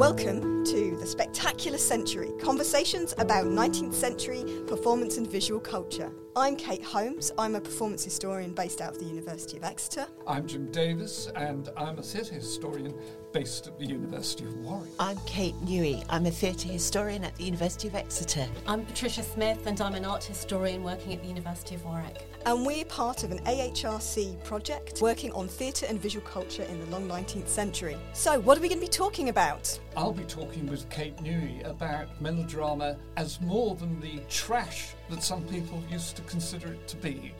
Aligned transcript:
Welcome 0.00 0.64
to 0.64 0.96
the 0.98 1.06
Spectacular 1.06 1.76
Century 1.76 2.30
Conversations 2.40 3.12
about 3.18 3.44
19th 3.44 3.92
century 3.92 4.42
performance 4.66 5.18
and 5.18 5.30
visual 5.30 5.60
culture. 5.60 6.10
I'm 6.36 6.56
Kate 6.56 6.82
Holmes. 6.82 7.32
I'm 7.36 7.54
a 7.54 7.60
performance 7.60 8.02
historian 8.02 8.54
based 8.54 8.80
out 8.80 8.92
of 8.92 8.98
the 8.98 9.04
University 9.04 9.58
of 9.58 9.64
Exeter. 9.64 10.06
I'm 10.26 10.46
Jim 10.46 10.70
Davis, 10.70 11.28
and 11.36 11.68
I'm 11.76 11.98
a 11.98 12.02
theatre 12.02 12.36
historian 12.36 12.94
based 13.32 13.66
at 13.66 13.78
the 13.78 13.84
University 13.84 14.44
of 14.44 14.56
Warwick. 14.58 14.90
I'm 14.98 15.18
Kate 15.26 15.54
Newey. 15.64 16.04
I'm 16.08 16.24
a 16.26 16.30
theatre 16.30 16.68
historian 16.68 17.24
at 17.24 17.34
the 17.36 17.44
University 17.44 17.88
of 17.88 17.94
Exeter. 17.94 18.46
I'm 18.66 18.86
Patricia 18.86 19.22
Smyth, 19.22 19.66
and 19.66 19.80
I'm 19.80 19.94
an 19.94 20.04
art 20.04 20.24
historian 20.24 20.82
working 20.82 21.12
at 21.12 21.20
the 21.20 21.28
University 21.28 21.74
of 21.74 21.84
Warwick. 21.84 22.22
And 22.46 22.64
we're 22.64 22.84
part 22.86 23.22
of 23.22 23.32
an 23.32 23.38
AHRC 23.40 24.42
project 24.44 25.02
working 25.02 25.32
on 25.32 25.46
theatre 25.46 25.86
and 25.86 26.00
visual 26.00 26.24
culture 26.24 26.62
in 26.62 26.80
the 26.80 26.86
long 26.86 27.08
19th 27.08 27.48
century. 27.48 27.98
So, 28.14 28.40
what 28.40 28.56
are 28.56 28.60
we 28.60 28.68
going 28.68 28.80
to 28.80 28.86
be 28.86 28.90
talking 28.90 29.28
about? 29.28 29.78
I'll 29.96 30.12
be 30.12 30.24
talking 30.24 30.66
with 30.66 30.88
Kate 30.88 31.16
Newey 31.16 31.68
about 31.68 32.08
melodrama 32.20 32.96
as 33.16 33.40
more 33.40 33.74
than 33.74 34.00
the 34.00 34.20
trash 34.28 34.94
that 35.08 35.22
some 35.22 35.42
people 35.44 35.82
used 35.90 36.16
to 36.16 36.22
consider 36.22 36.68
it 36.68 36.86
to 36.88 36.96
be. 36.96 37.34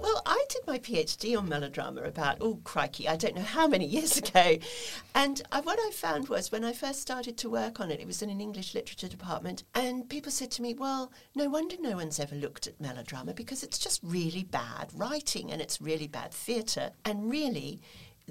Well, 0.00 0.22
I 0.24 0.42
did 0.48 0.66
my 0.66 0.78
PhD 0.78 1.36
on 1.36 1.50
melodrama 1.50 2.02
about, 2.02 2.38
oh 2.40 2.60
crikey, 2.64 3.08
I 3.08 3.16
don't 3.16 3.36
know 3.36 3.42
how 3.42 3.68
many 3.68 3.84
years 3.84 4.16
ago. 4.16 4.56
And 5.14 5.42
I, 5.52 5.60
what 5.60 5.78
I 5.78 5.90
found 5.92 6.28
was 6.30 6.50
when 6.50 6.64
I 6.64 6.72
first 6.72 7.02
started 7.02 7.36
to 7.38 7.50
work 7.50 7.78
on 7.78 7.90
it, 7.90 8.00
it 8.00 8.06
was 8.06 8.22
in 8.22 8.30
an 8.30 8.40
English 8.40 8.74
literature 8.74 9.08
department, 9.08 9.64
and 9.74 10.08
people 10.08 10.32
said 10.32 10.50
to 10.52 10.62
me, 10.62 10.72
well, 10.72 11.12
no 11.34 11.50
wonder 11.50 11.76
no 11.78 11.96
one's 11.96 12.18
ever 12.18 12.34
looked 12.36 12.66
at 12.66 12.80
melodrama 12.80 13.34
because 13.34 13.62
it's 13.62 13.78
just 13.78 14.00
really 14.02 14.44
bad 14.44 14.90
writing 14.94 15.52
and 15.52 15.60
it's 15.60 15.80
really 15.80 16.08
bad 16.08 16.32
theatre. 16.32 16.90
And 17.04 17.30
really, 17.30 17.80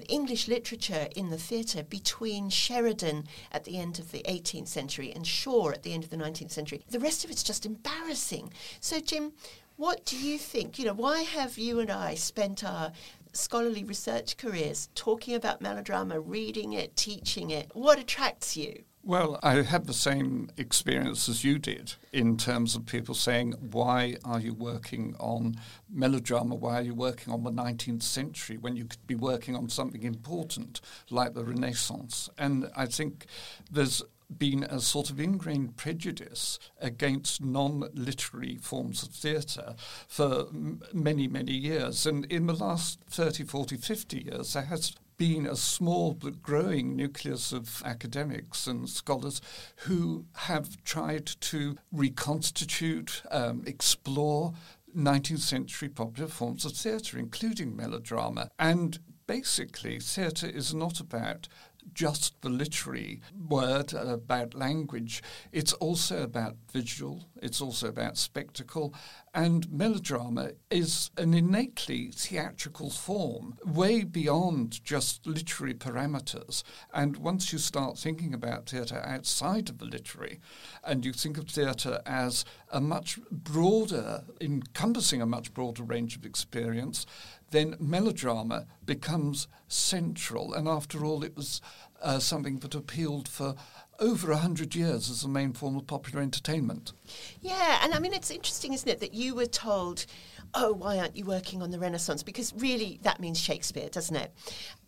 English 0.08 0.48
literature 0.48 1.08
in 1.14 1.30
the 1.30 1.38
theatre 1.38 1.82
between 1.82 2.50
Sheridan 2.50 3.26
at 3.52 3.64
the 3.64 3.78
end 3.78 3.98
of 3.98 4.12
the 4.12 4.22
18th 4.22 4.68
century 4.68 5.12
and 5.12 5.26
Shaw 5.26 5.70
at 5.70 5.82
the 5.82 5.92
end 5.92 6.04
of 6.04 6.10
the 6.10 6.16
19th 6.16 6.50
century. 6.50 6.82
The 6.88 7.00
rest 7.00 7.24
of 7.24 7.30
it's 7.30 7.42
just 7.42 7.66
embarrassing. 7.66 8.52
So, 8.80 9.00
Jim, 9.00 9.32
what 9.76 10.04
do 10.04 10.16
you 10.16 10.38
think? 10.38 10.78
You 10.78 10.86
know, 10.86 10.92
why 10.92 11.22
have 11.22 11.56
you 11.56 11.80
and 11.80 11.90
I 11.90 12.14
spent 12.14 12.62
our 12.62 12.92
scholarly 13.32 13.84
research 13.84 14.36
careers 14.36 14.88
talking 14.94 15.34
about 15.34 15.60
melodrama, 15.60 16.20
reading 16.20 16.72
it, 16.72 16.96
teaching 16.96 17.50
it? 17.50 17.70
What 17.74 17.98
attracts 17.98 18.56
you? 18.56 18.84
Well, 19.02 19.38
I 19.42 19.62
had 19.62 19.86
the 19.86 19.94
same 19.94 20.50
experience 20.58 21.26
as 21.26 21.42
you 21.42 21.58
did 21.58 21.94
in 22.12 22.36
terms 22.36 22.76
of 22.76 22.84
people 22.84 23.14
saying, 23.14 23.52
Why 23.70 24.16
are 24.26 24.40
you 24.40 24.52
working 24.52 25.16
on 25.18 25.56
melodrama? 25.88 26.54
Why 26.54 26.80
are 26.80 26.82
you 26.82 26.94
working 26.94 27.32
on 27.32 27.42
the 27.42 27.50
19th 27.50 28.02
century 28.02 28.58
when 28.58 28.76
you 28.76 28.84
could 28.84 29.06
be 29.06 29.14
working 29.14 29.56
on 29.56 29.70
something 29.70 30.02
important 30.02 30.82
like 31.08 31.32
the 31.32 31.44
Renaissance? 31.44 32.28
And 32.36 32.70
I 32.76 32.84
think 32.84 33.24
there's 33.70 34.02
been 34.36 34.64
a 34.64 34.80
sort 34.80 35.08
of 35.08 35.18
ingrained 35.18 35.76
prejudice 35.76 36.58
against 36.78 37.42
non 37.42 37.88
literary 37.94 38.58
forms 38.58 39.02
of 39.02 39.08
theatre 39.08 39.74
for 40.08 40.46
m- 40.52 40.82
many, 40.92 41.26
many 41.26 41.52
years. 41.52 42.04
And 42.04 42.26
in 42.26 42.46
the 42.46 42.54
last 42.54 43.00
30, 43.08 43.44
40, 43.44 43.76
50 43.78 44.18
years, 44.18 44.52
there 44.52 44.64
has 44.64 44.94
been 45.20 45.44
a 45.44 45.54
small 45.54 46.14
but 46.14 46.40
growing 46.40 46.96
nucleus 46.96 47.52
of 47.52 47.82
academics 47.84 48.66
and 48.66 48.88
scholars 48.88 49.42
who 49.80 50.24
have 50.32 50.82
tried 50.82 51.26
to 51.26 51.76
reconstitute, 51.92 53.22
um, 53.30 53.62
explore 53.66 54.54
19th 54.96 55.40
century 55.40 55.90
popular 55.90 56.26
forms 56.26 56.64
of 56.64 56.72
theatre, 56.72 57.18
including 57.18 57.76
melodrama. 57.76 58.48
And 58.58 58.98
basically, 59.26 60.00
theatre 60.00 60.48
is 60.48 60.72
not 60.72 61.00
about 61.00 61.48
just 61.94 62.40
the 62.42 62.48
literary 62.48 63.20
word 63.48 63.94
uh, 63.94 64.06
about 64.06 64.54
language. 64.54 65.22
It's 65.52 65.72
also 65.74 66.22
about 66.22 66.56
visual, 66.72 67.24
it's 67.42 67.60
also 67.60 67.88
about 67.88 68.16
spectacle, 68.16 68.94
and 69.32 69.70
melodrama 69.70 70.52
is 70.70 71.10
an 71.16 71.34
innately 71.34 72.10
theatrical 72.12 72.90
form, 72.90 73.56
way 73.64 74.04
beyond 74.04 74.82
just 74.84 75.26
literary 75.26 75.74
parameters. 75.74 76.62
And 76.92 77.16
once 77.16 77.52
you 77.52 77.58
start 77.58 77.98
thinking 77.98 78.34
about 78.34 78.68
theatre 78.68 79.02
outside 79.04 79.68
of 79.68 79.78
the 79.78 79.84
literary, 79.84 80.40
and 80.84 81.04
you 81.04 81.12
think 81.12 81.38
of 81.38 81.48
theatre 81.48 82.00
as 82.06 82.44
a 82.70 82.80
much 82.80 83.18
broader, 83.30 84.24
encompassing 84.40 85.22
a 85.22 85.26
much 85.26 85.54
broader 85.54 85.82
range 85.82 86.16
of 86.16 86.24
experience, 86.24 87.06
then 87.50 87.76
melodrama 87.78 88.66
becomes 88.84 89.48
central. 89.68 90.54
And 90.54 90.68
after 90.68 91.04
all, 91.04 91.24
it 91.24 91.36
was 91.36 91.60
uh, 92.02 92.18
something 92.18 92.58
that 92.60 92.74
appealed 92.74 93.28
for 93.28 93.54
over 93.98 94.32
a 94.32 94.38
hundred 94.38 94.74
years 94.74 95.10
as 95.10 95.22
the 95.22 95.28
main 95.28 95.52
form 95.52 95.76
of 95.76 95.86
popular 95.86 96.22
entertainment. 96.22 96.92
Yeah, 97.40 97.80
and 97.82 97.92
I 97.92 97.98
mean, 97.98 98.14
it's 98.14 98.30
interesting, 98.30 98.72
isn't 98.72 98.88
it, 98.88 99.00
that 99.00 99.12
you 99.12 99.34
were 99.34 99.46
told, 99.46 100.06
oh, 100.54 100.72
why 100.72 100.98
aren't 100.98 101.16
you 101.16 101.24
working 101.24 101.62
on 101.62 101.70
the 101.70 101.78
Renaissance? 101.78 102.22
Because 102.22 102.54
really, 102.56 102.98
that 103.02 103.20
means 103.20 103.38
Shakespeare, 103.38 103.88
doesn't 103.90 104.16
it? 104.16 104.32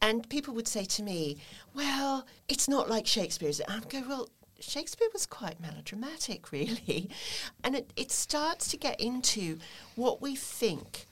And 0.01 0.29
people 0.31 0.55
would 0.55 0.67
say 0.67 0.85
to 0.87 1.03
me, 1.03 1.37
well, 1.75 2.27
it's 2.49 2.69
not 2.69 2.89
like 2.89 3.07
Shakespeare, 3.07 3.51
is 3.51 3.61
it? 3.61 3.67
I'd 3.69 3.91
go, 3.91 4.03
well, 4.09 4.29
Shakespeare 4.61 5.09
was 5.13 5.27
quite 5.27 5.61
melodramatic, 5.61 6.51
really. 6.53 7.11
And 7.63 7.75
it, 7.77 7.93
it 7.97 8.11
starts 8.11 8.69
to 8.69 8.77
get 8.77 8.99
into 9.01 9.59
what 9.95 10.23
we 10.23 10.37
think 10.37 11.07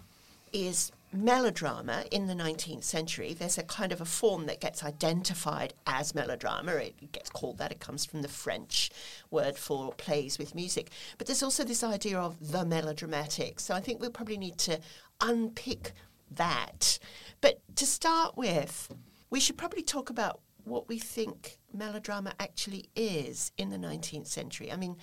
is 0.52 0.90
melodrama 1.12 2.04
in 2.10 2.26
the 2.26 2.34
19th 2.34 2.84
century, 2.84 3.34
there's 3.34 3.58
a 3.58 3.62
kind 3.62 3.92
of 3.92 4.00
a 4.00 4.04
form 4.04 4.46
that 4.46 4.60
gets 4.60 4.84
identified 4.84 5.74
as 5.86 6.14
melodrama. 6.14 6.72
It 6.72 7.12
gets 7.12 7.30
called 7.30 7.58
that. 7.58 7.72
It 7.72 7.80
comes 7.80 8.04
from 8.04 8.22
the 8.22 8.28
French 8.28 8.90
word 9.30 9.56
for 9.56 9.92
plays 9.92 10.38
with 10.38 10.54
music. 10.54 10.90
But 11.18 11.26
there's 11.26 11.42
also 11.42 11.64
this 11.64 11.82
idea 11.82 12.18
of 12.18 12.52
the 12.52 12.64
melodramatic. 12.64 13.60
So 13.60 13.74
I 13.74 13.80
think 13.80 14.00
we'll 14.00 14.10
probably 14.10 14.38
need 14.38 14.58
to 14.58 14.80
unpick 15.20 15.92
that. 16.30 16.98
But 17.40 17.60
to 17.76 17.86
start 17.86 18.36
with, 18.36 18.94
we 19.30 19.40
should 19.40 19.58
probably 19.58 19.82
talk 19.82 20.10
about 20.10 20.40
what 20.64 20.88
we 20.88 20.98
think 20.98 21.58
melodrama 21.72 22.34
actually 22.38 22.88
is 22.94 23.52
in 23.56 23.70
the 23.70 23.76
19th 23.76 24.26
century. 24.26 24.70
I 24.72 24.76
mean, 24.76 24.96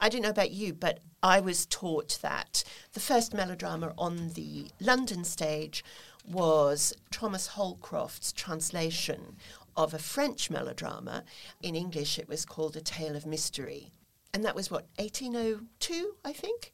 I 0.00 0.08
don't 0.08 0.22
know 0.22 0.30
about 0.30 0.50
you, 0.50 0.74
but 0.74 1.00
I 1.22 1.40
was 1.40 1.66
taught 1.66 2.18
that 2.22 2.64
the 2.92 3.00
first 3.00 3.34
melodrama 3.34 3.92
on 3.98 4.30
the 4.30 4.70
London 4.80 5.24
stage 5.24 5.84
was 6.26 6.92
Thomas 7.10 7.48
Holcroft's 7.48 8.32
translation 8.32 9.36
of 9.76 9.94
a 9.94 9.98
French 9.98 10.50
melodrama. 10.50 11.24
In 11.62 11.74
English, 11.74 12.18
it 12.18 12.28
was 12.28 12.44
called 12.44 12.76
A 12.76 12.80
Tale 12.80 13.16
of 13.16 13.26
Mystery. 13.26 13.92
And 14.34 14.44
that 14.44 14.54
was 14.54 14.70
what, 14.70 14.86
1802, 14.96 16.14
I 16.24 16.32
think? 16.32 16.72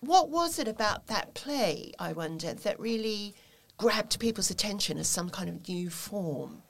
What 0.00 0.28
was 0.28 0.58
it 0.58 0.68
about 0.68 1.06
that 1.06 1.32
play, 1.34 1.92
I 1.98 2.12
wonder, 2.12 2.52
that 2.52 2.78
really 2.78 3.34
grabbed 3.76 4.18
people's 4.20 4.50
attention 4.50 4.98
as 4.98 5.08
some 5.08 5.30
kind 5.30 5.48
of 5.48 5.68
new 5.68 5.90
form? 5.90 6.62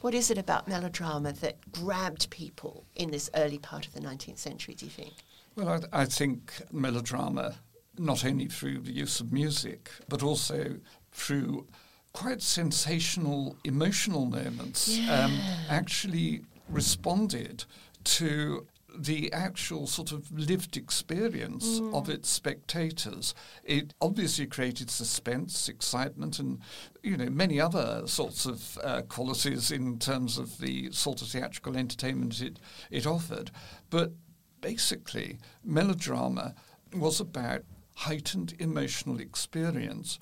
What 0.00 0.14
is 0.14 0.30
it 0.30 0.38
about 0.38 0.68
melodrama 0.68 1.32
that 1.34 1.56
grabbed 1.72 2.30
people 2.30 2.84
in 2.94 3.10
this 3.10 3.28
early 3.34 3.58
part 3.58 3.86
of 3.86 3.94
the 3.94 4.00
19th 4.00 4.38
century, 4.38 4.74
do 4.74 4.84
you 4.86 4.90
think? 4.90 5.12
Well, 5.56 5.80
I, 5.92 6.02
I 6.02 6.04
think 6.04 6.52
melodrama, 6.72 7.56
not 7.98 8.24
only 8.24 8.46
through 8.46 8.80
the 8.80 8.92
use 8.92 9.20
of 9.20 9.32
music, 9.32 9.90
but 10.08 10.22
also 10.22 10.76
through 11.12 11.66
quite 12.12 12.42
sensational 12.42 13.56
emotional 13.64 14.24
moments, 14.26 14.88
um, 14.88 15.04
Yeah. 15.04 15.24
um, 15.24 15.38
actually 15.68 16.42
responded 16.68 17.64
to 18.04 18.66
the 18.98 19.32
actual 19.32 19.86
sort 19.86 20.12
of 20.12 20.30
lived 20.32 20.76
experience 20.76 21.80
of 21.92 22.08
its 22.08 22.28
spectators. 22.28 23.34
It 23.64 23.94
obviously 24.00 24.46
created 24.46 24.90
suspense, 24.90 25.68
excitement, 25.68 26.38
and 26.38 26.60
you 27.02 27.16
know 27.16 27.30
many 27.30 27.60
other 27.60 28.06
sorts 28.06 28.46
of 28.46 28.78
uh, 28.82 29.02
qualities 29.02 29.70
in 29.70 29.98
terms 29.98 30.38
of 30.38 30.58
the 30.58 30.90
sort 30.92 31.22
of 31.22 31.28
theatrical 31.28 31.76
entertainment 31.76 32.40
it 32.40 32.58
it 32.90 33.06
offered. 33.06 33.50
But 33.90 34.12
basically, 34.60 35.38
melodrama 35.64 36.54
was 36.94 37.20
about 37.20 37.62
heightened 37.94 38.54
emotional 38.58 39.20
experience 39.20 40.18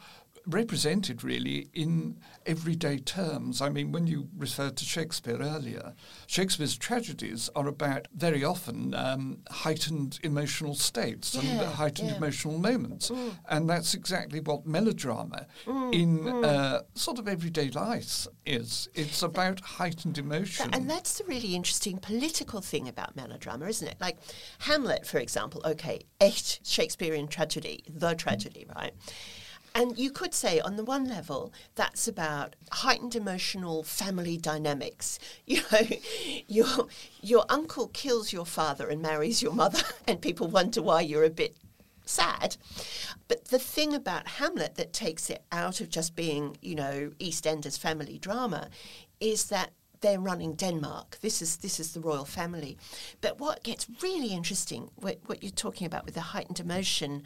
represented 0.47 1.25
really 1.25 1.69
in 1.73 2.19
everyday 2.47 2.99
terms. 2.99 3.61
I 3.61 3.69
mean, 3.71 3.93
when 3.93 4.07
you 4.07 4.29
referred 4.37 4.77
to 4.77 4.85
Shakespeare 4.85 5.39
earlier, 5.41 5.95
Shakespeare's 6.27 6.77
tragedies 6.77 7.49
are 7.55 7.67
about 7.67 8.09
very 8.15 8.45
often 8.45 8.95
um, 8.95 9.39
heightened 9.51 10.19
emotional 10.23 10.75
states 10.75 11.35
and 11.35 11.61
heightened 11.61 12.11
yeah. 12.11 12.17
emotional 12.17 12.59
moments. 12.59 13.11
And 13.49 13.69
that's 13.69 13.95
exactly 13.95 14.41
what 14.41 14.67
melodrama 14.67 15.47
Mm, 15.67 15.95
in 15.95 16.45
Uh, 16.45 16.81
sort 16.95 17.19
of 17.19 17.27
everyday 17.29 17.71
life 17.71 18.27
is. 18.45 18.89
It's 18.95 19.23
about 19.23 19.61
heightened 19.61 20.19
emotion. 20.19 20.71
And 20.73 20.89
that's 20.91 21.19
the 21.19 21.25
really 21.25 21.55
interesting 21.55 21.99
political 21.99 22.61
thing 22.61 22.89
about 22.89 23.17
melodrama, 23.17 23.67
isn't 23.67 23.87
it? 23.89 23.97
Like 24.01 24.19
Hamlet, 24.61 25.07
for 25.07 25.19
example, 25.19 25.63
okay, 25.65 26.01
a 26.21 26.31
Shakespearean 26.63 27.29
tragedy, 27.29 27.85
the 27.89 28.15
tragedy, 28.15 28.67
right? 28.77 28.93
And 29.75 29.99
you 29.99 30.11
could 30.13 30.35
say, 30.35 30.61
on 30.61 30.77
the 30.77 30.85
one 30.85 31.09
level, 31.09 31.53
that's 31.75 32.07
about 32.07 32.55
heightened 32.71 33.17
emotional 33.17 33.83
family 33.83 34.37
dynamics. 34.37 35.19
You 35.47 35.61
know, 35.71 35.81
your 36.49 36.89
your 37.21 37.45
uncle 37.49 37.89
kills 37.89 38.33
your 38.33 38.47
father 38.47 38.89
and 38.89 39.03
marries 39.03 39.43
your 39.43 39.53
mother, 39.53 39.83
and 40.07 40.21
people 40.21 40.49
wonder 40.49 40.81
why 40.81 41.01
you're 41.03 41.25
a 41.25 41.31
bit 41.31 41.57
sad. 42.05 42.57
But 43.29 43.47
the 43.47 43.59
thing 43.59 43.95
about 43.95 44.27
Hamlet 44.27 44.77
that 44.77 44.93
takes 44.93 45.29
it 45.31 45.43
out 45.53 45.81
of 45.81 45.91
just 45.91 46.15
being, 46.15 46.57
you 46.61 46.75
know, 46.75 47.13
EastEnders 47.19 47.79
family 47.79 48.19
drama 48.19 48.69
is 49.21 49.47
that 49.47 49.71
they're 50.01 50.21
running 50.21 50.55
Denmark. 50.55 51.19
This 51.23 51.41
is 51.41 51.57
this 51.59 51.81
is 51.81 51.93
the 51.93 52.01
royal 52.01 52.27
family. 52.27 52.77
But 53.21 53.41
what 53.41 53.63
gets 53.65 53.87
really 54.03 54.33
interesting, 54.33 54.91
what, 54.97 55.19
what 55.27 55.43
you're 55.43 55.51
talking 55.51 55.87
about 55.87 56.05
with 56.05 56.15
the 56.15 56.33
heightened 56.33 56.61
emotion 56.61 57.23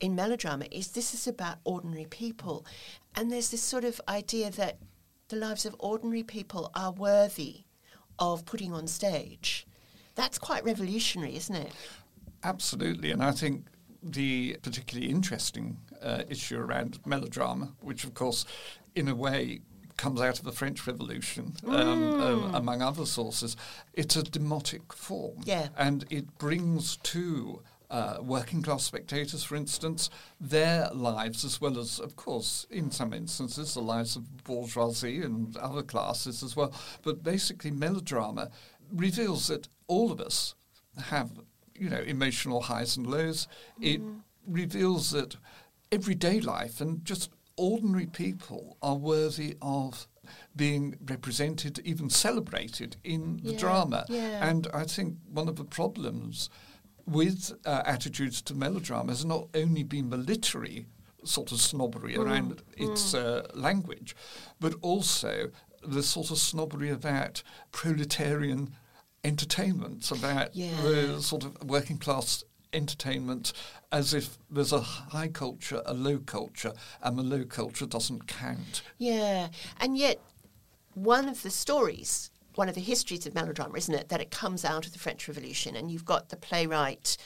in 0.00 0.14
melodrama, 0.14 0.64
is 0.70 0.88
this 0.88 1.14
is 1.14 1.26
about 1.26 1.58
ordinary 1.64 2.06
people, 2.06 2.64
and 3.14 3.30
there's 3.30 3.50
this 3.50 3.62
sort 3.62 3.84
of 3.84 4.00
idea 4.08 4.50
that 4.50 4.78
the 5.28 5.36
lives 5.36 5.64
of 5.66 5.76
ordinary 5.78 6.22
people 6.22 6.70
are 6.74 6.92
worthy 6.92 7.64
of 8.18 8.44
putting 8.44 8.72
on 8.72 8.86
stage. 8.86 9.66
That's 10.14 10.38
quite 10.38 10.64
revolutionary, 10.64 11.36
isn't 11.36 11.54
it? 11.54 11.72
Absolutely, 12.42 13.10
and 13.10 13.22
I 13.22 13.30
think 13.32 13.66
the 14.02 14.56
particularly 14.62 15.10
interesting 15.10 15.76
uh, 16.02 16.22
issue 16.28 16.58
around 16.58 16.98
melodrama, 17.04 17.72
which 17.82 18.04
of 18.04 18.14
course, 18.14 18.46
in 18.94 19.08
a 19.08 19.14
way, 19.14 19.60
comes 19.98 20.20
out 20.22 20.38
of 20.38 20.46
the 20.46 20.52
French 20.52 20.86
Revolution, 20.86 21.54
um, 21.66 21.72
Mm. 21.74 22.20
um, 22.22 22.54
among 22.54 22.80
other 22.80 23.04
sources. 23.04 23.54
It's 23.92 24.16
a 24.16 24.22
demotic 24.22 24.94
form, 24.94 25.42
Yeah. 25.44 25.68
and 25.76 26.06
it 26.08 26.38
brings 26.38 26.96
to 26.96 27.62
uh, 27.90 28.18
working 28.22 28.62
class 28.62 28.84
spectators, 28.84 29.42
for 29.42 29.56
instance, 29.56 30.10
their 30.40 30.88
lives, 30.94 31.44
as 31.44 31.60
well 31.60 31.78
as, 31.78 31.98
of 31.98 32.14
course, 32.16 32.66
in 32.70 32.90
some 32.90 33.12
instances, 33.12 33.74
the 33.74 33.80
lives 33.80 34.14
of 34.16 34.44
bourgeoisie 34.44 35.22
and 35.22 35.56
other 35.56 35.82
classes 35.82 36.42
as 36.42 36.54
well. 36.54 36.72
But 37.02 37.22
basically, 37.22 37.70
melodrama 37.72 38.50
reveals 38.92 39.48
that 39.48 39.68
all 39.88 40.12
of 40.12 40.20
us 40.20 40.54
have, 41.06 41.30
you 41.74 41.90
know, 41.90 42.00
emotional 42.00 42.62
highs 42.62 42.96
and 42.96 43.06
lows. 43.06 43.48
It 43.80 44.00
reveals 44.46 45.10
that 45.10 45.36
everyday 45.90 46.40
life 46.40 46.80
and 46.80 47.04
just 47.04 47.30
ordinary 47.56 48.06
people 48.06 48.76
are 48.80 48.94
worthy 48.96 49.56
of 49.60 50.06
being 50.54 50.94
represented, 51.04 51.80
even 51.84 52.08
celebrated 52.08 52.96
in 53.02 53.40
the 53.42 53.52
Yeah, 53.52 53.58
drama. 53.58 54.06
yeah. 54.08 54.48
And 54.48 54.68
I 54.72 54.84
think 54.84 55.16
one 55.28 55.48
of 55.48 55.56
the 55.56 55.64
problems 55.64 56.48
with 57.10 57.52
uh, 57.66 57.82
attitudes 57.84 58.40
to 58.42 58.54
melodrama 58.54 59.10
has 59.12 59.24
not 59.24 59.48
only 59.54 59.82
been 59.82 60.10
the 60.10 60.16
literary 60.16 60.86
sort 61.24 61.52
of 61.52 61.60
snobbery 61.60 62.14
Mm, 62.14 62.24
around 62.24 62.62
its 62.76 63.14
uh, 63.14 63.46
language, 63.54 64.16
but 64.58 64.74
also 64.80 65.50
the 65.82 66.02
sort 66.02 66.30
of 66.30 66.38
snobbery 66.38 66.90
about 66.90 67.42
proletarian 67.72 68.70
entertainments, 69.24 70.10
about 70.10 70.54
Yeah. 70.54 70.80
the 70.82 71.20
sort 71.22 71.44
of 71.44 71.56
working 71.64 71.98
class 71.98 72.44
entertainment 72.72 73.52
as 73.90 74.14
if 74.14 74.38
there's 74.48 74.72
a 74.72 74.80
high 74.80 75.28
culture, 75.28 75.82
a 75.84 75.92
low 75.92 76.18
culture, 76.18 76.72
and 77.02 77.18
the 77.18 77.22
low 77.22 77.44
culture 77.44 77.86
doesn't 77.86 78.26
count. 78.28 78.82
Yeah, 78.98 79.48
and 79.80 79.98
yet 79.98 80.20
one 80.94 81.28
of 81.28 81.42
the 81.42 81.50
stories, 81.50 82.30
one 82.60 82.68
of 82.68 82.74
the 82.74 82.80
histories 82.82 83.26
of 83.26 83.34
melodrama, 83.34 83.74
isn't 83.78 83.94
it, 83.94 84.10
that 84.10 84.20
it 84.20 84.30
comes 84.30 84.66
out 84.66 84.84
of 84.84 84.92
the 84.92 84.98
French 84.98 85.26
Revolution, 85.26 85.74
and 85.74 85.90
you've 85.90 86.04
got 86.04 86.28
the 86.28 86.36
playwright. 86.36 87.16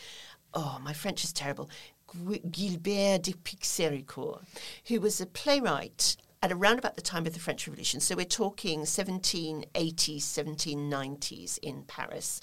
Oh, 0.54 0.78
my 0.80 0.92
French 0.92 1.24
is 1.24 1.32
terrible. 1.32 1.68
Guilbert 2.52 3.24
de 3.24 3.32
Pixérécourt, 3.32 4.44
who 4.86 5.00
was 5.00 5.20
a 5.20 5.26
playwright 5.26 6.16
at 6.40 6.52
around 6.52 6.78
about 6.78 6.94
the 6.94 7.02
time 7.02 7.26
of 7.26 7.34
the 7.34 7.40
French 7.40 7.66
Revolution. 7.66 7.98
So 7.98 8.14
we're 8.14 8.26
talking 8.26 8.82
1780s, 8.82 9.66
1790s 9.74 11.58
in 11.58 11.82
Paris. 11.82 12.40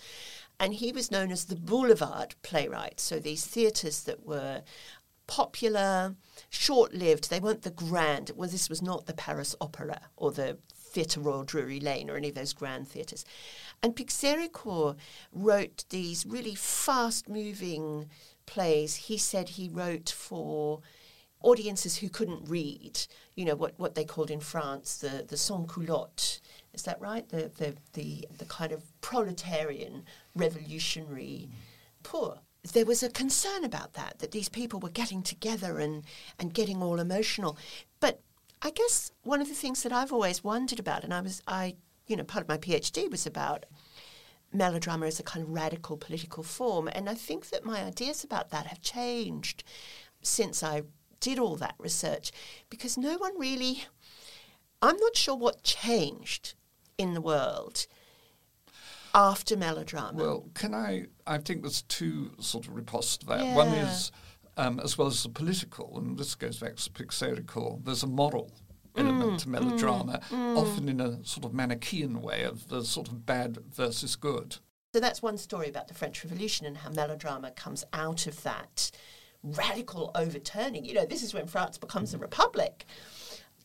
And 0.59 0.73
he 0.73 0.91
was 0.91 1.11
known 1.11 1.31
as 1.31 1.45
the 1.45 1.55
boulevard 1.55 2.35
playwright. 2.41 2.99
So 2.99 3.19
these 3.19 3.47
theatres 3.47 4.03
that 4.03 4.25
were 4.25 4.63
popular, 5.27 6.15
short 6.49 6.93
lived. 6.93 7.29
They 7.29 7.39
weren't 7.39 7.61
the 7.61 7.71
grand. 7.71 8.31
Well, 8.35 8.49
this 8.49 8.67
was 8.67 8.81
not 8.81 9.05
the 9.05 9.13
Paris 9.13 9.55
Opera 9.61 10.01
or 10.17 10.33
the 10.33 10.57
Theatre 10.91 11.21
Royal 11.21 11.43
Drury 11.43 11.79
Lane 11.79 12.09
or 12.09 12.17
any 12.17 12.29
of 12.29 12.35
those 12.35 12.53
grand 12.53 12.87
theatres. 12.87 13.25
And 13.81 13.95
Pixérécourt 13.95 14.97
wrote 15.31 15.85
these 15.89 16.25
really 16.25 16.55
fast 16.55 17.29
moving 17.29 18.09
plays. 18.45 18.95
He 18.95 19.17
said 19.17 19.49
he 19.49 19.69
wrote 19.69 20.09
for 20.09 20.81
audiences 21.41 21.97
who 21.97 22.09
couldn't 22.09 22.47
read, 22.47 22.99
you 23.35 23.45
know, 23.45 23.55
what, 23.55 23.73
what 23.77 23.95
they 23.95 24.05
called 24.05 24.29
in 24.29 24.39
France 24.39 24.97
the, 24.97 25.25
the 25.27 25.37
sans 25.37 25.69
culotte. 25.71 26.39
Is 26.73 26.83
that 26.83 27.01
right? 27.01 27.27
The, 27.29 27.51
the, 27.57 27.75
the, 27.93 28.27
the 28.37 28.45
kind 28.45 28.71
of 28.71 28.83
proletarian, 29.01 30.03
revolutionary 30.35 31.49
poor. 32.03 32.39
There 32.73 32.85
was 32.85 33.01
a 33.01 33.09
concern 33.09 33.63
about 33.63 33.93
that, 33.93 34.19
that 34.19 34.31
these 34.31 34.49
people 34.49 34.79
were 34.79 34.89
getting 34.89 35.23
together 35.23 35.79
and, 35.79 36.03
and 36.37 36.53
getting 36.53 36.83
all 36.83 36.99
emotional. 36.99 37.57
But 37.99 38.21
I 38.61 38.69
guess 38.71 39.11
one 39.23 39.41
of 39.41 39.49
the 39.49 39.55
things 39.55 39.83
that 39.83 39.91
I've 39.91 40.13
always 40.13 40.43
wondered 40.43 40.79
about, 40.79 41.03
and 41.03 41.13
I 41.13 41.21
was, 41.21 41.41
I, 41.47 41.75
you 42.07 42.15
know, 42.15 42.23
part 42.23 42.43
of 42.43 42.49
my 42.49 42.57
PhD 42.57 43.09
was 43.09 43.25
about 43.25 43.65
melodrama 44.53 45.07
as 45.07 45.19
a 45.19 45.23
kind 45.23 45.43
of 45.43 45.51
radical 45.51 45.97
political 45.97 46.43
form. 46.43 46.89
And 46.93 47.09
I 47.09 47.15
think 47.15 47.49
that 47.49 47.65
my 47.65 47.83
ideas 47.83 48.23
about 48.23 48.49
that 48.51 48.67
have 48.67 48.81
changed 48.81 49.63
since 50.21 50.61
I 50.61 50.83
did 51.19 51.39
all 51.39 51.55
that 51.55 51.75
research 51.77 52.31
because 52.69 52.97
no 52.97 53.17
one 53.17 53.39
really, 53.39 53.85
I'm 54.81 54.97
not 54.97 55.15
sure 55.15 55.35
what 55.35 55.63
changed 55.63 56.53
in 56.97 57.13
the 57.13 57.21
world 57.21 57.87
after 59.13 59.57
melodrama. 59.57 60.21
Well, 60.23 60.49
can 60.53 60.73
I? 60.73 61.07
I 61.27 61.37
think 61.37 61.61
there's 61.61 61.81
two 61.83 62.31
sort 62.39 62.67
of 62.67 62.73
ripostes 62.73 63.19
to 63.19 63.25
that. 63.27 63.55
One 63.55 63.69
is, 63.69 64.11
um, 64.61 64.79
as 64.79 64.97
well 64.97 65.07
as 65.07 65.23
the 65.23 65.29
political, 65.29 65.97
and 65.97 66.17
this 66.17 66.35
goes 66.35 66.59
back 66.59 66.75
to 66.75 66.89
Pixérécourt, 66.91 67.83
there's 67.83 68.03
a 68.03 68.07
moral 68.07 68.51
Mm, 68.95 69.07
element 69.07 69.39
to 69.39 69.49
melodrama, 69.49 70.21
often 70.31 70.89
in 70.89 70.99
a 70.99 71.23
sort 71.23 71.45
of 71.45 71.53
Manichaean 71.53 72.21
way 72.21 72.43
of 72.43 72.67
the 72.67 72.83
sort 72.83 73.07
of 73.07 73.25
bad 73.25 73.57
versus 73.73 74.15
good. 74.15 74.57
So 74.93 74.99
that's 74.99 75.21
one 75.21 75.37
story 75.37 75.69
about 75.69 75.87
the 75.87 75.93
French 75.93 76.23
Revolution 76.23 76.65
and 76.65 76.75
how 76.77 76.89
melodrama 76.89 77.51
comes 77.51 77.85
out 77.93 78.27
of 78.27 78.43
that 78.43 78.91
radical 79.43 80.11
overturning. 80.13 80.83
You 80.83 80.93
know, 80.95 81.05
this 81.05 81.23
is 81.23 81.33
when 81.33 81.47
France 81.47 81.77
becomes 81.77 82.13
a 82.13 82.17
republic. 82.17 82.85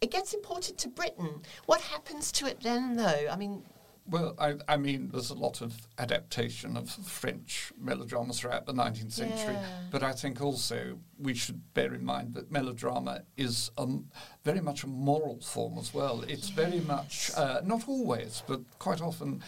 It 0.01 0.13
gets 0.13 0.33
imported 0.33 0.79
to 0.79 0.89
Britain. 0.89 1.43
What 1.65 1.81
happens 1.81 2.31
to 2.33 2.47
it 2.47 2.61
then, 2.61 2.97
though? 2.97 3.27
I 3.29 3.35
mean, 3.35 3.65
Well, 4.09 4.37
I, 4.39 4.55
I 4.69 4.77
mean, 4.77 5.09
there's 5.13 5.31
a 5.31 5.35
lot 5.35 5.61
of 5.63 5.89
adaptation 5.99 6.77
of 6.77 6.89
French 6.91 7.73
melodramas 7.77 8.39
throughout 8.39 8.65
the 8.67 8.73
19th 8.73 9.13
century, 9.13 9.55
Yeah. 9.55 9.67
but 9.91 10.03
I 10.05 10.13
think 10.13 10.41
also 10.41 10.99
we 11.19 11.35
should 11.35 11.75
bear 11.75 11.93
in 11.93 12.05
mind 12.05 12.35
that 12.35 12.53
melodrama 12.53 13.23
is 13.37 13.71
um, 13.77 14.07
very 14.45 14.61
much 14.61 14.85
a 14.85 14.87
moral 14.87 15.41
form 15.41 15.77
as 15.77 15.93
well. 15.93 16.23
It's 16.29 16.51
very 16.51 16.81
much, 16.81 17.33
uh, 17.37 17.63
not 17.65 17.89
always, 17.89 18.45
but 18.47 18.61
quite 18.79 19.01
often, 19.01 19.43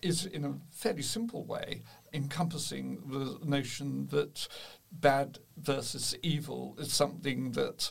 is 0.00 0.26
in 0.26 0.44
a 0.44 0.54
fairly 0.70 1.02
simple 1.02 1.44
way 1.44 1.82
encompassing 2.12 3.02
the 3.08 3.38
notion 3.44 4.06
that 4.08 4.46
bad 4.92 5.38
versus 5.56 6.14
evil 6.22 6.76
is 6.78 6.92
something 6.92 7.50
that 7.52 7.90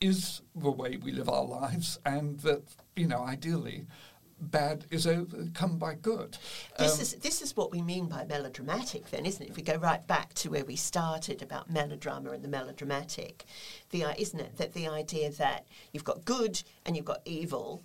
is 0.00 0.42
the 0.54 0.70
way 0.70 0.96
we 0.96 1.10
live 1.10 1.28
our 1.28 1.44
lives, 1.44 1.98
and 2.04 2.38
that, 2.40 2.62
you 2.94 3.06
know, 3.08 3.22
ideally, 3.24 3.86
bad 4.40 4.84
is 4.90 5.06
overcome 5.06 5.78
by 5.78 5.94
good. 5.94 6.38
This 6.78 6.94
Um, 6.96 7.00
is 7.00 7.14
this 7.16 7.42
is 7.42 7.56
what 7.56 7.70
we 7.70 7.82
mean 7.82 8.06
by 8.06 8.24
melodramatic, 8.24 9.10
then, 9.10 9.26
isn't 9.26 9.42
it? 9.42 9.48
If 9.50 9.56
we 9.56 9.62
go 9.62 9.76
right 9.76 10.06
back 10.06 10.34
to 10.34 10.50
where 10.50 10.64
we 10.64 10.76
started 10.76 11.42
about 11.42 11.70
melodrama 11.70 12.30
and 12.30 12.42
the 12.44 12.48
melodramatic, 12.48 13.44
the 13.90 14.02
isn't 14.18 14.40
it 14.40 14.56
that 14.56 14.72
the 14.74 14.86
idea 14.88 15.30
that 15.32 15.66
you've 15.92 16.04
got 16.04 16.24
good 16.24 16.62
and 16.86 16.96
you've 16.96 17.04
got 17.04 17.22
evil, 17.24 17.82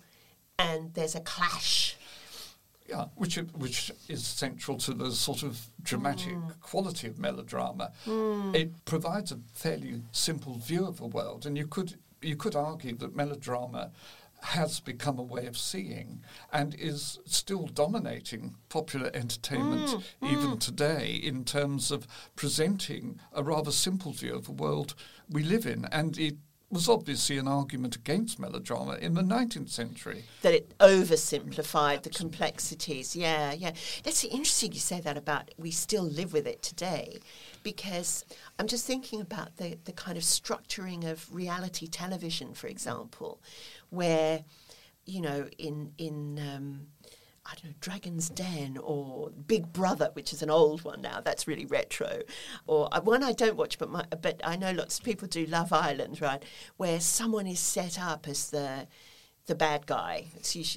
and 0.58 0.94
there's 0.94 1.14
a 1.14 1.20
clash. 1.20 1.96
Yeah, 2.86 3.06
which 3.16 3.38
i- 3.38 3.42
which 3.56 3.90
is 4.08 4.26
central 4.26 4.76
to 4.78 4.92
the 4.92 5.10
sort 5.12 5.42
of 5.42 5.70
dramatic 5.82 6.36
quality 6.60 7.08
of 7.08 7.18
melodrama. 7.18 7.92
It 8.54 8.84
provides 8.84 9.32
a 9.32 9.40
fairly 9.54 10.02
simple 10.12 10.58
view 10.58 10.86
of 10.86 10.98
the 10.98 11.06
world, 11.06 11.46
and 11.46 11.56
you 11.56 11.66
could 11.66 11.98
you 12.20 12.36
could 12.36 12.54
argue 12.56 12.94
that 12.96 13.14
melodrama 13.14 13.90
has 14.44 14.78
become 14.78 15.18
a 15.18 15.22
way 15.22 15.46
of 15.46 15.56
seeing 15.56 16.22
and 16.52 16.74
is 16.74 17.18
still 17.24 17.66
dominating 17.66 18.54
popular 18.68 19.10
entertainment 19.14 19.88
mm, 19.88 20.02
mm. 20.22 20.32
even 20.32 20.58
today 20.58 21.18
in 21.22 21.44
terms 21.44 21.90
of 21.90 22.06
presenting 22.36 23.18
a 23.32 23.42
rather 23.42 23.70
simple 23.70 24.12
view 24.12 24.34
of 24.34 24.44
the 24.44 24.52
world 24.52 24.94
we 25.30 25.42
live 25.42 25.64
in, 25.64 25.86
and 25.86 26.18
it 26.18 26.36
was 26.70 26.88
obviously 26.88 27.38
an 27.38 27.48
argument 27.48 27.96
against 27.96 28.38
melodrama 28.38 28.94
in 28.96 29.14
the 29.14 29.22
19th 29.22 29.70
century. 29.70 30.24
That 30.42 30.54
it 30.54 30.76
oversimplified 30.78 32.02
the 32.02 32.10
complexities. 32.10 33.14
Yeah, 33.14 33.52
yeah. 33.52 33.72
That's 34.02 34.24
interesting 34.24 34.72
you 34.72 34.80
say 34.80 35.00
that 35.00 35.16
about 35.16 35.52
we 35.56 35.70
still 35.70 36.02
live 36.04 36.32
with 36.32 36.46
it 36.46 36.62
today 36.62 37.20
because 37.64 38.24
I'm 38.58 38.68
just 38.68 38.86
thinking 38.86 39.20
about 39.20 39.56
the, 39.56 39.76
the 39.84 39.92
kind 39.92 40.16
of 40.16 40.22
structuring 40.22 41.10
of 41.10 41.34
reality 41.34 41.88
television, 41.88 42.54
for 42.54 42.68
example, 42.68 43.42
where, 43.90 44.44
you 45.04 45.20
know, 45.20 45.48
in, 45.58 45.92
in 45.98 46.38
um, 46.38 46.86
I 47.44 47.54
don't 47.54 47.64
know, 47.64 47.76
Dragon's 47.80 48.28
Den 48.30 48.78
or 48.80 49.30
Big 49.30 49.72
Brother, 49.72 50.10
which 50.12 50.32
is 50.32 50.42
an 50.42 50.50
old 50.50 50.84
one 50.84 51.02
now. 51.02 51.20
That's 51.20 51.48
really 51.48 51.66
retro. 51.66 52.20
Or 52.66 52.88
uh, 52.92 53.00
one 53.00 53.22
I 53.22 53.32
don't 53.32 53.56
watch, 53.56 53.78
but 53.78 53.90
my, 53.90 54.04
but 54.22 54.40
I 54.44 54.56
know 54.56 54.70
lots 54.70 54.98
of 54.98 55.04
people 55.04 55.26
do. 55.26 55.44
Love 55.46 55.72
Island, 55.72 56.20
right, 56.20 56.42
where 56.76 57.00
someone 57.00 57.46
is 57.46 57.60
set 57.60 57.98
up 58.00 58.28
as 58.28 58.50
the 58.50 58.86
the 59.46 59.54
bad 59.54 59.86
guy, 59.86 60.24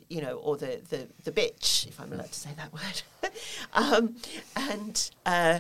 you 0.10 0.22
know, 0.22 0.36
or 0.38 0.58
the, 0.58 0.82
the, 0.90 1.08
the 1.24 1.32
bitch, 1.32 1.88
if 1.88 2.02
I'm 2.02 2.12
allowed 2.12 2.32
to 2.32 2.40
say 2.40 2.50
that 2.58 2.74
word. 2.74 3.32
um, 3.74 4.16
and 4.56 5.12
uh, 5.26 5.60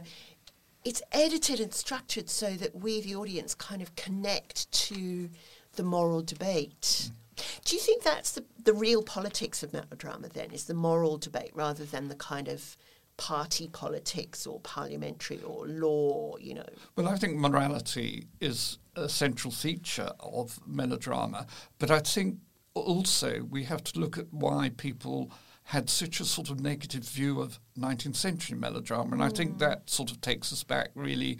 it's 0.87 1.01
edited 1.11 1.59
and 1.59 1.73
structured 1.73 2.29
so 2.29 2.51
that 2.51 2.73
we, 2.73 3.01
the 3.01 3.13
audience, 3.13 3.53
kind 3.53 3.81
of 3.81 3.93
connect 3.97 4.71
to 4.71 5.29
the 5.75 5.83
moral 5.83 6.21
debate. 6.21 7.09
Mm. 7.35 7.43
Do 7.65 7.75
you 7.75 7.81
think 7.81 8.03
that's 8.03 8.31
the, 8.31 8.45
the 8.63 8.71
real 8.71 9.03
politics 9.03 9.63
of 9.63 9.73
melodrama 9.73 10.29
then, 10.29 10.51
is 10.51 10.63
the 10.63 10.73
moral 10.73 11.17
debate 11.17 11.51
rather 11.53 11.83
than 11.83 12.07
the 12.07 12.15
kind 12.15 12.47
of 12.47 12.77
party 13.17 13.67
politics 13.67 14.47
or 14.47 14.61
parliamentary 14.61 15.41
or 15.41 15.67
law, 15.67 16.37
you 16.39 16.53
know? 16.53 16.69
Well, 16.95 17.09
I 17.09 17.17
think 17.17 17.35
morality 17.35 18.27
is 18.39 18.77
a 18.95 19.09
central 19.09 19.51
feature 19.51 20.11
of 20.21 20.57
melodrama, 20.65 21.47
but 21.79 21.91
I 21.91 21.99
think 21.99 22.37
also 22.75 23.45
we 23.49 23.65
have 23.65 23.83
to 23.83 23.99
look 23.99 24.17
at 24.17 24.27
why 24.31 24.71
people 24.77 25.31
had 25.67 25.89
such 25.89 26.21
a 26.21 26.25
sort 26.25 26.49
of 26.49 26.61
negative 26.61 27.03
view 27.03 27.41
of 27.41 27.59
19th 27.77 28.15
century 28.15 28.57
melodrama. 28.57 29.11
And 29.11 29.21
mm. 29.21 29.25
I 29.25 29.29
think 29.29 29.57
that 29.57 29.89
sort 29.89 30.11
of 30.11 30.21
takes 30.21 30.53
us 30.53 30.63
back 30.63 30.91
really 30.95 31.37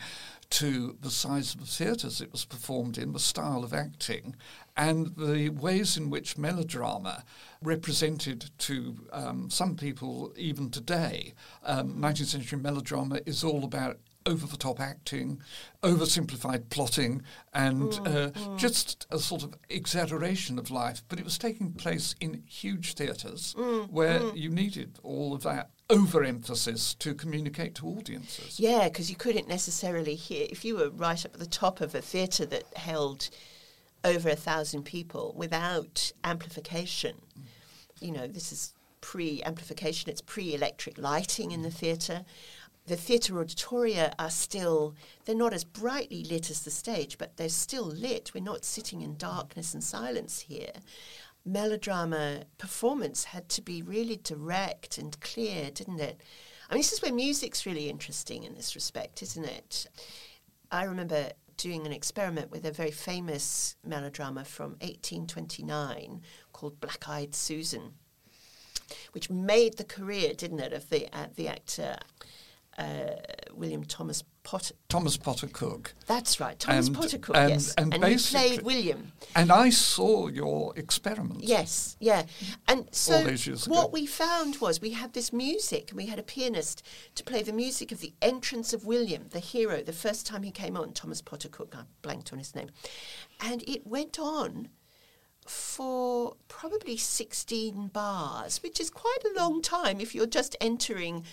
to 0.50 0.98
the 1.00 1.10
size 1.10 1.54
of 1.54 1.62
the 1.62 1.66
theatres 1.66 2.20
it 2.20 2.34
was 2.34 2.44
performed 2.44 2.98
in, 2.98 3.14
the 3.14 3.22
style 3.22 3.64
of 3.64 3.74
acting, 3.74 4.36
and 4.76 5.16
the 5.16 5.48
ways 5.48 5.96
in 5.96 6.10
which 6.10 6.38
melodrama 6.38 7.24
represented 7.62 8.50
to 8.58 8.98
um, 9.14 9.50
some 9.50 9.78
people 9.78 10.34
even 10.36 10.72
today. 10.72 11.34
Um, 11.64 11.94
19th 11.98 12.26
century 12.26 12.60
melodrama 12.60 13.22
is 13.26 13.46
all 13.46 13.64
about 13.64 13.98
over 14.28 14.46
the 14.46 14.58
top 14.58 14.80
acting, 14.80 15.42
oversimplified 15.82 16.70
plotting, 16.70 17.24
and 17.54 17.94
mm, 17.94 18.08
uh, 18.08 18.30
mm. 18.32 18.58
just 18.58 19.08
a 19.10 19.18
sort 19.18 19.42
of 19.44 19.56
exaggeration 19.70 20.60
of 20.60 20.70
life. 20.70 21.02
But 21.08 21.20
it 21.20 21.26
was 21.26 21.38
taking 21.38 21.72
place 21.72 22.14
in 22.20 22.44
huge 22.46 22.94
theatres 22.94 23.56
mm, 23.58 23.90
where 23.90 24.20
mm. 24.20 24.38
you 24.38 24.50
needed 24.50 25.00
all 25.02 25.34
of 25.34 25.44
that 25.44 25.70
overemphasis 25.90 26.94
to 26.96 27.16
communicate 27.16 27.74
to 27.76 27.88
audiences. 27.88 28.60
Yeah, 28.60 28.90
because 28.90 29.10
you 29.10 29.16
couldn't 29.16 29.48
necessarily 29.48 30.16
hear, 30.16 30.46
if 30.50 30.66
you 30.66 30.76
were 30.76 30.90
right 30.90 31.26
up 31.26 31.34
at 31.34 31.40
the 31.40 31.46
top 31.46 31.80
of 31.80 31.96
a 31.96 32.02
theatre 32.02 32.46
that 32.48 32.66
held 32.76 33.30
over 34.04 34.30
a 34.30 34.36
thousand 34.36 34.84
people 34.84 35.34
without 35.38 36.12
amplification, 36.26 37.16
you 38.02 38.12
know, 38.12 38.28
this 38.28 38.52
is 38.52 38.74
pre 39.00 39.42
amplification, 39.44 40.10
it's 40.10 40.22
pre 40.22 40.54
electric 40.54 40.98
lighting 40.98 41.52
in 41.52 41.62
the 41.62 41.72
theatre 41.72 42.26
the 42.88 42.96
theatre 42.96 43.34
auditoria 43.34 44.14
are 44.18 44.30
still, 44.30 44.96
they're 45.26 45.36
not 45.36 45.54
as 45.54 45.66
brightly 45.66 46.24
lit 46.24 46.50
as 46.50 46.62
the 46.62 46.72
stage, 46.72 47.18
but 47.18 47.36
they're 47.36 47.50
still 47.50 47.84
lit. 47.84 48.32
We're 48.34 48.44
not 48.44 48.64
sitting 48.64 49.02
in 49.02 49.18
darkness 49.18 49.74
and 49.74 49.84
silence 49.84 50.40
here. 50.40 50.72
Melodrama 51.46 52.44
performance 52.58 53.26
had 53.26 53.50
to 53.50 53.62
be 53.62 53.82
really 53.82 54.16
direct 54.18 54.98
and 54.98 55.20
clear, 55.20 55.70
didn't 55.70 56.00
it? 56.00 56.22
I 56.70 56.74
mean, 56.74 56.80
this 56.80 56.94
is 56.94 57.02
where 57.02 57.14
music's 57.14 57.66
really 57.66 57.90
interesting 57.90 58.44
in 58.44 58.56
this 58.56 58.74
respect, 58.74 59.22
isn't 59.22 59.46
it? 59.46 59.88
I 60.72 60.86
remember 60.86 61.32
doing 61.58 61.86
an 61.86 61.92
experiment 61.92 62.52
with 62.52 62.66
a 62.66 62.72
very 62.72 62.92
famous 62.92 63.76
melodrama 63.84 64.46
from 64.46 64.72
1829 64.82 66.22
called 66.54 66.80
Black 66.80 67.08
Eyed 67.10 67.36
Susan, 67.36 67.94
which 69.12 69.30
made 69.30 69.76
the 69.76 69.84
career, 69.84 70.34
didn't 70.34 70.60
it, 70.60 70.72
of 70.72 70.90
the, 70.90 71.08
uh, 71.12 71.28
the 71.36 71.50
actor 71.50 71.98
uh, 72.78 73.16
William 73.54 73.84
Thomas 73.84 74.24
Potter. 74.44 74.76
Thomas 74.88 75.18
Potter 75.18 75.48
Cooke. 75.48 75.94
That's 76.06 76.40
right, 76.40 76.58
Thomas 76.58 76.88
and, 76.88 76.96
Potter 76.96 77.18
Cooke. 77.18 77.36
And, 77.36 77.50
yes, 77.50 77.74
and, 77.76 77.94
and 77.94 78.06
he 78.06 78.18
played 78.18 78.62
William. 78.62 79.12
And 79.36 79.52
I 79.52 79.72
saw 79.72 80.28
your 80.28 80.74
experiment. 80.78 81.44
Yes, 81.44 81.98
yeah. 82.00 82.24
And 82.68 82.88
so 82.92 83.28
what 83.68 83.92
we 83.92 84.06
found 84.06 84.58
was 84.58 84.80
we 84.80 84.92
had 84.92 85.14
this 85.14 85.34
music, 85.34 85.90
and 85.90 85.98
we 85.98 86.06
had 86.06 86.20
a 86.20 86.24
pianist 86.24 86.84
to 87.16 87.24
play 87.24 87.44
the 87.44 87.54
music 87.54 87.92
of 87.92 88.00
the 88.00 88.14
entrance 88.22 88.74
of 88.74 88.86
William, 88.86 89.26
the 89.32 89.40
hero, 89.40 89.82
the 89.82 89.94
first 89.94 90.26
time 90.26 90.44
he 90.44 90.52
came 90.52 90.78
on. 90.78 90.94
Thomas 90.94 91.22
Potter 91.22 91.50
Cooke. 91.50 91.76
I 91.76 91.84
blanked 92.02 92.32
on 92.32 92.40
his 92.40 92.56
name, 92.56 92.70
and 93.42 93.64
it 93.68 93.86
went 93.86 94.20
on 94.20 94.70
for 95.50 96.36
probably 96.48 96.98
16 96.98 97.88
bars, 97.88 98.62
which 98.62 98.80
is 98.80 98.90
quite 98.90 99.24
a 99.26 99.40
long 99.40 99.62
time 99.62 100.00
if 100.00 100.14
you're 100.14 100.26
just 100.26 100.56
entering 100.60 101.24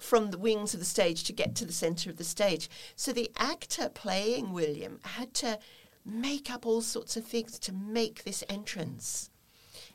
from 0.00 0.30
the 0.30 0.38
wings 0.38 0.74
of 0.74 0.80
the 0.80 0.86
stage 0.86 1.24
to 1.24 1.32
get 1.32 1.54
to 1.56 1.64
the 1.64 1.72
center 1.72 2.10
of 2.10 2.16
the 2.16 2.24
stage. 2.24 2.68
So 2.96 3.12
the 3.12 3.30
actor 3.36 3.88
playing 3.88 4.52
William 4.52 5.00
had 5.02 5.34
to 5.34 5.58
make 6.04 6.50
up 6.50 6.66
all 6.66 6.80
sorts 6.80 7.16
of 7.16 7.24
things 7.24 7.58
to 7.60 7.72
make 7.72 8.24
this 8.24 8.42
entrance. 8.48 9.30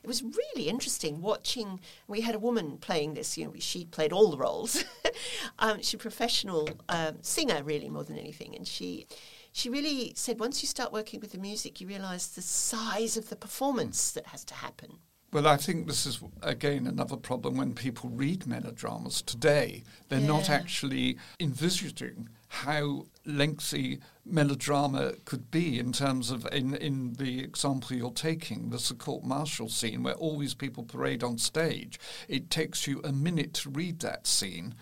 It 0.02 0.06
was 0.06 0.22
really 0.22 0.68
interesting 0.68 1.20
watching. 1.20 1.80
We 2.06 2.20
had 2.20 2.36
a 2.36 2.38
woman 2.38 2.78
playing 2.78 3.14
this. 3.14 3.36
You 3.36 3.46
know, 3.46 3.54
she 3.58 3.84
played 3.86 4.12
all 4.12 4.30
the 4.30 4.38
roles. 4.38 4.84
um, 5.58 5.78
she's 5.78 5.94
a 5.94 5.98
professional 5.98 6.68
um, 6.88 7.16
singer, 7.22 7.62
really, 7.64 7.88
more 7.88 8.04
than 8.04 8.16
anything, 8.16 8.54
and 8.54 8.68
she 8.68 9.06
she 9.50 9.70
really 9.70 10.12
said 10.14 10.38
once 10.38 10.62
you 10.62 10.68
start 10.68 10.92
working 10.92 11.18
with 11.18 11.32
the 11.32 11.38
music, 11.38 11.80
you 11.80 11.88
realise 11.88 12.26
the 12.26 12.42
size 12.42 13.16
of 13.16 13.30
the 13.30 13.36
performance 13.36 14.12
that 14.12 14.26
has 14.26 14.44
to 14.44 14.54
happen. 14.54 14.98
Well, 15.32 15.46
I 15.46 15.56
think 15.56 15.86
this 15.86 16.06
is, 16.06 16.20
again, 16.42 16.86
another 16.86 17.16
problem 17.16 17.56
when 17.56 17.74
people 17.74 18.08
read 18.10 18.46
melodramas 18.46 19.22
today. 19.22 19.82
They're 20.08 20.20
yeah. 20.20 20.26
not 20.26 20.48
actually 20.48 21.18
envisaging 21.40 22.28
how 22.48 23.06
lengthy 23.24 23.98
melodrama 24.24 25.14
could 25.24 25.50
be 25.50 25.78
in 25.78 25.92
terms 25.92 26.30
of, 26.30 26.46
in, 26.52 26.74
in 26.76 27.14
the 27.14 27.40
example 27.40 27.96
you're 27.96 28.10
taking, 28.12 28.70
the 28.70 28.94
court 28.98 29.24
martial 29.24 29.68
scene 29.68 30.04
where 30.04 30.14
all 30.14 30.38
these 30.38 30.54
people 30.54 30.84
parade 30.84 31.24
on 31.24 31.38
stage. 31.38 31.98
It 32.28 32.48
takes 32.48 32.86
you 32.86 33.00
a 33.02 33.12
minute 33.12 33.52
to 33.54 33.70
read 33.70 34.00
that 34.00 34.26
scene 34.26 34.74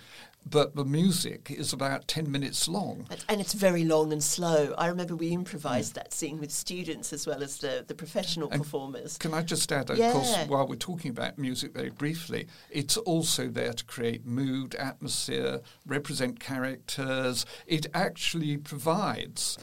but 0.47 0.75
the 0.75 0.85
music 0.85 1.51
is 1.51 1.73
about 1.73 2.07
10 2.09 2.31
minutes 2.31 2.69
long. 2.69 3.07
And 3.29 3.41
it's 3.41 3.55
very 3.55 3.85
long 3.85 4.13
and 4.13 4.23
slow. 4.23 4.75
I 4.77 4.89
remember 4.89 5.17
we 5.17 5.29
improvised 5.31 5.97
yeah. 5.97 6.03
that 6.03 6.13
scene 6.13 6.39
with 6.39 6.51
students 6.51 7.13
as 7.13 7.27
well 7.27 7.43
as 7.43 7.59
the, 7.59 7.85
the 7.87 7.95
professional 7.95 8.51
and 8.51 8.63
performers. 8.63 9.17
Can 9.19 9.33
I 9.35 9.43
just 9.43 9.71
add, 9.73 9.91
of 9.91 9.99
yeah. 9.99 10.13
course, 10.13 10.37
while 10.47 10.67
we're 10.67 10.77
talking 10.77 11.11
about 11.11 11.39
music 11.39 11.73
very 11.73 11.91
briefly, 11.91 12.47
it's 12.71 12.97
also 12.99 13.49
there 13.49 13.73
to 13.73 13.85
create 13.85 14.27
mood, 14.27 14.75
atmosphere, 14.75 15.61
represent 15.87 16.41
characters. 16.41 17.47
It 17.67 17.87
actually 17.95 18.59
provides 18.59 19.59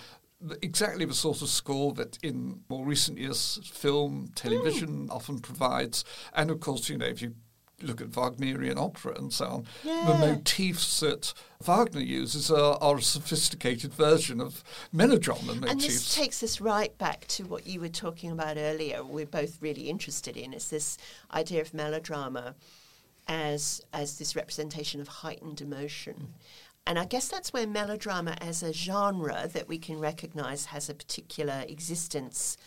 exactly 0.61 1.05
the 1.05 1.13
sort 1.13 1.41
of 1.41 1.49
score 1.49 1.93
that 1.93 2.17
in 2.23 2.61
more 2.69 2.85
recent 2.85 3.17
years 3.17 3.59
film, 3.71 4.31
television 4.35 5.07
mm. 5.07 5.11
often 5.11 5.39
provides. 5.39 6.03
And 6.33 6.49
of 6.49 6.59
course, 6.59 6.89
you 6.89 6.97
know, 6.97 7.05
if 7.05 7.21
you 7.21 7.35
look 7.83 8.01
at 8.01 8.07
Wagnerian 8.09 8.77
opera 8.77 9.15
and 9.17 9.31
so 9.31 9.45
on, 9.45 9.65
yeah. 9.83 10.05
the 10.07 10.17
motifs 10.17 10.99
that 10.99 11.33
Wagner 11.61 12.01
uses 12.01 12.49
are, 12.49 12.77
are, 12.81 12.97
a 12.97 13.01
sophisticated 13.01 13.93
version 13.93 14.41
of 14.41 14.63
melodrama 14.91 15.55
motifs. 15.55 15.71
And 15.71 15.81
this 15.81 16.15
takes 16.15 16.41
us 16.43 16.59
right 16.59 16.97
back 16.97 17.27
to 17.27 17.43
what 17.43 17.67
you 17.67 17.79
were 17.79 17.89
talking 17.89 18.31
about 18.31 18.57
earlier. 18.57 19.03
We're 19.03 19.25
both 19.25 19.61
really 19.61 19.89
interested 19.89 20.37
in 20.37 20.53
is 20.53 20.69
this 20.69 20.97
idea 21.33 21.61
of 21.61 21.73
melodrama 21.73 22.55
as 23.27 23.81
as 23.93 24.17
this 24.17 24.35
representation 24.35 24.99
of 24.99 25.07
heightened 25.07 25.61
emotion. 25.61 26.15
Mm. 26.15 26.27
And 26.87 26.97
I 26.97 27.05
guess 27.05 27.27
that's 27.27 27.53
where 27.53 27.67
melodrama 27.67 28.35
as 28.41 28.63
a 28.63 28.73
genre 28.73 29.47
that 29.53 29.67
we 29.67 29.77
can 29.77 29.99
recognize 29.99 30.65
has 30.65 30.89
a 30.89 30.95
particular 30.95 31.63
existence 31.67 32.57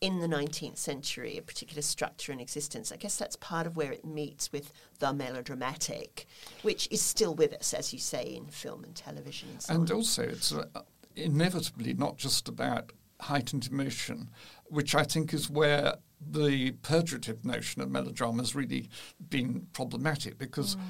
in 0.00 0.20
the 0.20 0.26
19th 0.26 0.76
century, 0.76 1.38
a 1.38 1.42
particular 1.42 1.82
structure 1.82 2.32
and 2.32 2.40
existence. 2.40 2.92
I 2.92 2.96
guess 2.96 3.16
that's 3.16 3.36
part 3.36 3.66
of 3.66 3.76
where 3.76 3.92
it 3.92 4.04
meets 4.04 4.52
with 4.52 4.72
the 4.98 5.12
melodramatic, 5.12 6.26
which 6.62 6.88
is 6.90 7.00
still 7.00 7.34
with 7.34 7.54
us, 7.54 7.72
as 7.72 7.92
you 7.92 7.98
say, 7.98 8.22
in 8.22 8.46
film 8.46 8.84
and 8.84 8.94
television. 8.94 9.48
And, 9.50 9.62
so 9.62 9.74
and 9.74 9.90
also, 9.90 10.22
it's 10.22 10.52
uh, 10.52 10.66
inevitably 11.14 11.94
not 11.94 12.16
just 12.16 12.48
about 12.48 12.92
heightened 13.20 13.68
emotion, 13.70 14.30
which 14.66 14.94
I 14.94 15.02
think 15.02 15.32
is 15.32 15.48
where 15.48 15.94
the 16.20 16.72
perjorative 16.82 17.44
notion 17.44 17.82
of 17.82 17.90
melodrama 17.90 18.42
has 18.42 18.54
really 18.54 18.88
been 19.28 19.66
problematic 19.72 20.38
because 20.38 20.76
mm. 20.76 20.80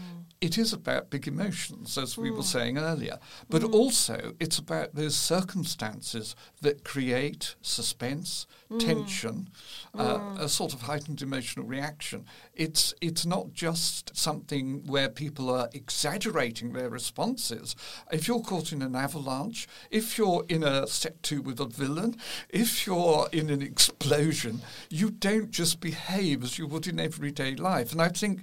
it 0.41 0.57
is 0.57 0.73
about 0.73 1.11
big 1.11 1.27
emotions, 1.27 1.99
as 1.99 2.17
we 2.17 2.31
were 2.31 2.39
mm. 2.39 2.45
saying 2.45 2.79
earlier, 2.79 3.19
but 3.49 3.63
mm. 3.63 3.73
also 3.73 4.35
it's 4.39 4.59
about 4.59 4.95
those 4.95 5.17
circumstances 5.17 6.37
that 6.63 6.85
create 6.85 7.57
suspense, 7.61 8.47
tension, 8.79 9.49
uh, 9.97 10.37
a 10.39 10.49
sort 10.49 10.73
of 10.73 10.83
heightened 10.83 11.23
emotional 11.23 11.67
reaction. 11.67 12.25
It's 12.55 12.95
it's 13.01 13.27
not 13.27 13.53
just 13.53 14.17
something 14.17 14.87
where 14.87 15.09
people 15.09 15.51
are 15.51 15.69
exaggerating 15.73 16.73
their 16.73 16.89
responses. 16.89 17.77
If 18.13 18.29
you're 18.29 18.41
caught 18.41 18.73
in 18.73 18.83
an 18.83 18.95
avalanche, 18.95 19.67
if 19.91 20.19
you're 20.19 20.45
in 20.49 20.63
a 20.63 20.87
set 20.87 21.23
two 21.23 21.43
with 21.43 21.61
a 21.61 21.67
villain, 21.67 22.17
if 22.49 22.87
you're 22.87 23.29
in 23.33 23.51
an 23.51 23.63
explosion, 23.63 24.61
you 24.91 25.11
don't 25.19 25.51
just 25.51 25.81
behave 25.81 26.43
as 26.43 26.59
you 26.59 26.67
would 26.67 26.87
in 26.87 27.01
everyday 27.01 27.55
life. 27.55 27.93
And 27.93 28.01
I 28.03 28.09
think 28.09 28.43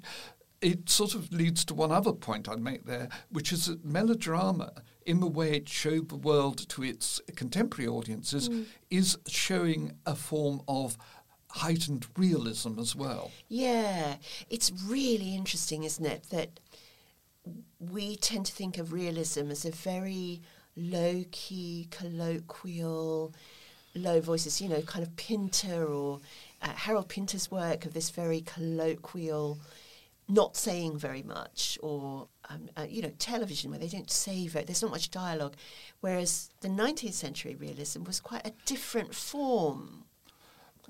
it 0.62 0.89
sort 0.89 1.13
of 1.13 1.32
leads 1.32 1.65
to 1.65 1.74
one 1.74 1.92
other 1.92 2.13
point 2.13 2.48
I'd 2.48 2.62
make 2.62 2.86
there, 2.86 3.10
which 3.30 3.51
is 3.51 3.65
that 3.65 3.84
melodrama, 3.84 4.72
in 5.06 5.20
the 5.20 5.27
way 5.27 5.51
it 5.51 5.68
showed 5.68 6.10
the 6.10 6.15
world 6.15 6.68
to 6.70 6.84
its 6.84 7.20
contemporary 7.36 7.88
audiences, 7.88 8.50
mm. 8.50 8.65
is 8.89 9.18
showing 9.27 9.94
a 10.06 10.15
form 10.15 10.62
of 10.68 10.98
heightened 11.50 12.08
realism 12.18 12.80
as 12.80 12.96
well. 12.96 13.30
Yeah, 13.50 14.15
it's 14.50 14.72
really 14.88 15.36
interesting, 15.36 15.84
isn't 15.84 16.06
it, 16.06 16.24
that 16.30 16.60
we 17.77 18.15
tend 18.15 18.46
to 18.46 18.53
think 18.53 18.77
of 18.77 18.94
realism 18.94 19.51
as 19.51 19.65
a 19.65 19.72
very 19.72 20.42
low 20.75 21.24
key, 21.32 21.88
colloquial, 21.92 23.34
low 23.96 24.22
voices, 24.22 24.62
you 24.62 24.70
know, 24.70 24.82
kind 24.82 25.06
of 25.06 25.15
Pinter 25.15 25.86
or 25.86 26.22
uh, 26.63 26.70
Harold 26.70 27.10
Pinter's 27.10 27.51
work 27.51 27.86
of 27.86 27.93
this 27.93 28.10
very 28.10 28.41
colloquial, 28.41 29.60
not 30.29 30.55
saying 30.55 30.98
very 30.98 31.22
much, 31.22 31.77
or, 31.84 32.27
um, 32.50 32.70
uh, 32.77 32.86
you 32.89 33.01
know, 33.01 33.12
television 33.20 33.70
where 33.70 33.79
they 33.79 33.89
don't 33.89 34.10
say 34.10 34.48
very, 34.48 34.63
there's 34.65 34.82
not 34.82 34.91
much 34.91 35.12
dialogue. 35.12 35.55
Whereas 36.00 36.50
the 36.62 36.70
19th 36.70 37.13
century 37.13 37.55
realism 37.55 38.03
was 38.03 38.20
quite 38.20 38.48
a 38.48 38.53
different 38.65 39.13
form, 39.13 40.05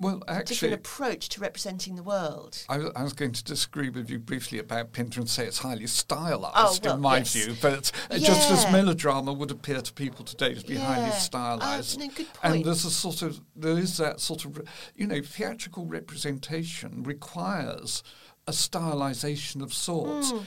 Well, 0.00 0.18
different 0.18 0.38
actually, 0.50 0.72
approach 0.72 1.28
to 1.30 1.40
representing 1.40 1.94
the 1.94 2.02
world. 2.02 2.64
I, 2.68 2.76
I 2.96 3.02
was 3.04 3.12
going 3.12 3.30
to 3.32 3.44
disagree 3.44 3.90
with 3.90 4.10
you 4.10 4.18
briefly 4.18 4.58
about 4.58 4.92
Pinter 4.92 5.20
and 5.20 5.30
say 5.30 5.46
it's 5.46 5.58
highly 5.58 5.86
stylized, 5.86 6.84
Oh, 6.84 6.90
well, 6.90 6.94
in 6.96 7.00
my 7.00 7.18
yes. 7.18 7.32
view, 7.32 7.54
but 7.62 7.92
uh, 8.10 8.18
just 8.18 8.50
as 8.50 8.70
melodrama 8.72 9.32
would 9.32 9.52
appear 9.52 9.80
to 9.80 9.92
people 9.92 10.24
today 10.24 10.54
to 10.54 10.66
be 10.66 10.76
highly 10.76 11.06
Yeah. 11.06 11.12
Oh, 11.14 11.18
stylized. 11.18 11.98
no, 12.00 12.08
good 12.08 12.26
And 12.42 12.64
there's 12.64 12.84
a 12.84 12.90
sort 12.90 13.22
of, 13.22 13.40
there 13.54 13.78
is 13.78 13.96
that 13.98 14.20
sort 14.20 14.44
of, 14.44 14.60
you 14.96 15.06
know, 15.06 15.22
theatrical 15.22 15.86
representation 15.86 17.04
requires 17.04 18.02
a 18.48 18.52
stylization 18.52 19.62
of 19.62 19.72
sorts. 19.72 20.32
Hmm. 20.32 20.38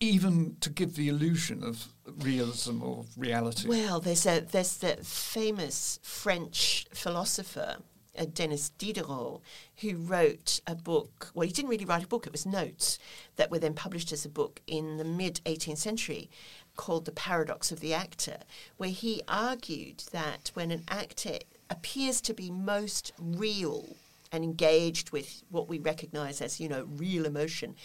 Even 0.00 0.56
to 0.60 0.68
give 0.70 0.96
the 0.96 1.08
illusion 1.08 1.62
of 1.62 1.86
realism 2.18 2.82
or 2.82 3.04
reality. 3.16 3.68
Well, 3.68 4.00
there's 4.00 4.26
a 4.26 4.40
there's 4.40 4.76
the 4.78 4.96
famous 5.02 5.98
French 6.02 6.86
philosopher 6.92 7.76
uh, 8.18 8.26
Denis 8.32 8.70
Diderot 8.78 9.40
who 9.76 9.96
wrote 9.96 10.60
a 10.66 10.74
book. 10.74 11.30
Well, 11.34 11.46
he 11.46 11.52
didn't 11.52 11.70
really 11.70 11.84
write 11.84 12.04
a 12.04 12.08
book; 12.08 12.26
it 12.26 12.32
was 12.32 12.46
notes 12.46 12.98
that 13.36 13.50
were 13.50 13.58
then 13.58 13.74
published 13.74 14.12
as 14.12 14.24
a 14.24 14.28
book 14.28 14.60
in 14.66 14.96
the 14.96 15.04
mid 15.04 15.40
18th 15.44 15.78
century, 15.78 16.30
called 16.76 17.04
"The 17.04 17.12
Paradox 17.12 17.72
of 17.72 17.80
the 17.80 17.94
Actor," 17.94 18.38
where 18.76 18.90
he 18.90 19.22
argued 19.28 20.04
that 20.12 20.50
when 20.54 20.70
an 20.70 20.84
actor 20.88 21.38
appears 21.70 22.20
to 22.22 22.34
be 22.34 22.50
most 22.50 23.12
real 23.18 23.96
and 24.34 24.42
engaged 24.42 25.10
with 25.10 25.44
what 25.48 25.68
we 25.68 25.78
recognize 25.78 26.40
as, 26.40 26.58
you 26.58 26.68
know, 26.68 26.84
real 26.84 27.24
emotion, 27.24 27.76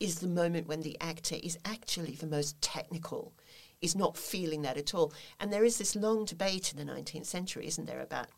is 0.00 0.20
the 0.20 0.26
moment 0.26 0.66
when 0.66 0.80
the 0.80 0.96
actor 1.02 1.36
is 1.42 1.58
actually 1.66 2.12
the 2.12 2.26
most 2.26 2.60
technical, 2.62 3.34
is 3.82 3.94
not 3.94 4.16
feeling 4.16 4.62
that 4.62 4.78
at 4.78 4.94
all. 4.94 5.12
And 5.38 5.52
there 5.52 5.64
is 5.64 5.76
this 5.76 5.94
long 5.94 6.24
debate 6.24 6.72
in 6.72 6.78
the 6.78 6.90
19th 6.90 7.26
century, 7.26 7.66
isn't 7.66 7.84
there, 7.84 8.00
about 8.00 8.28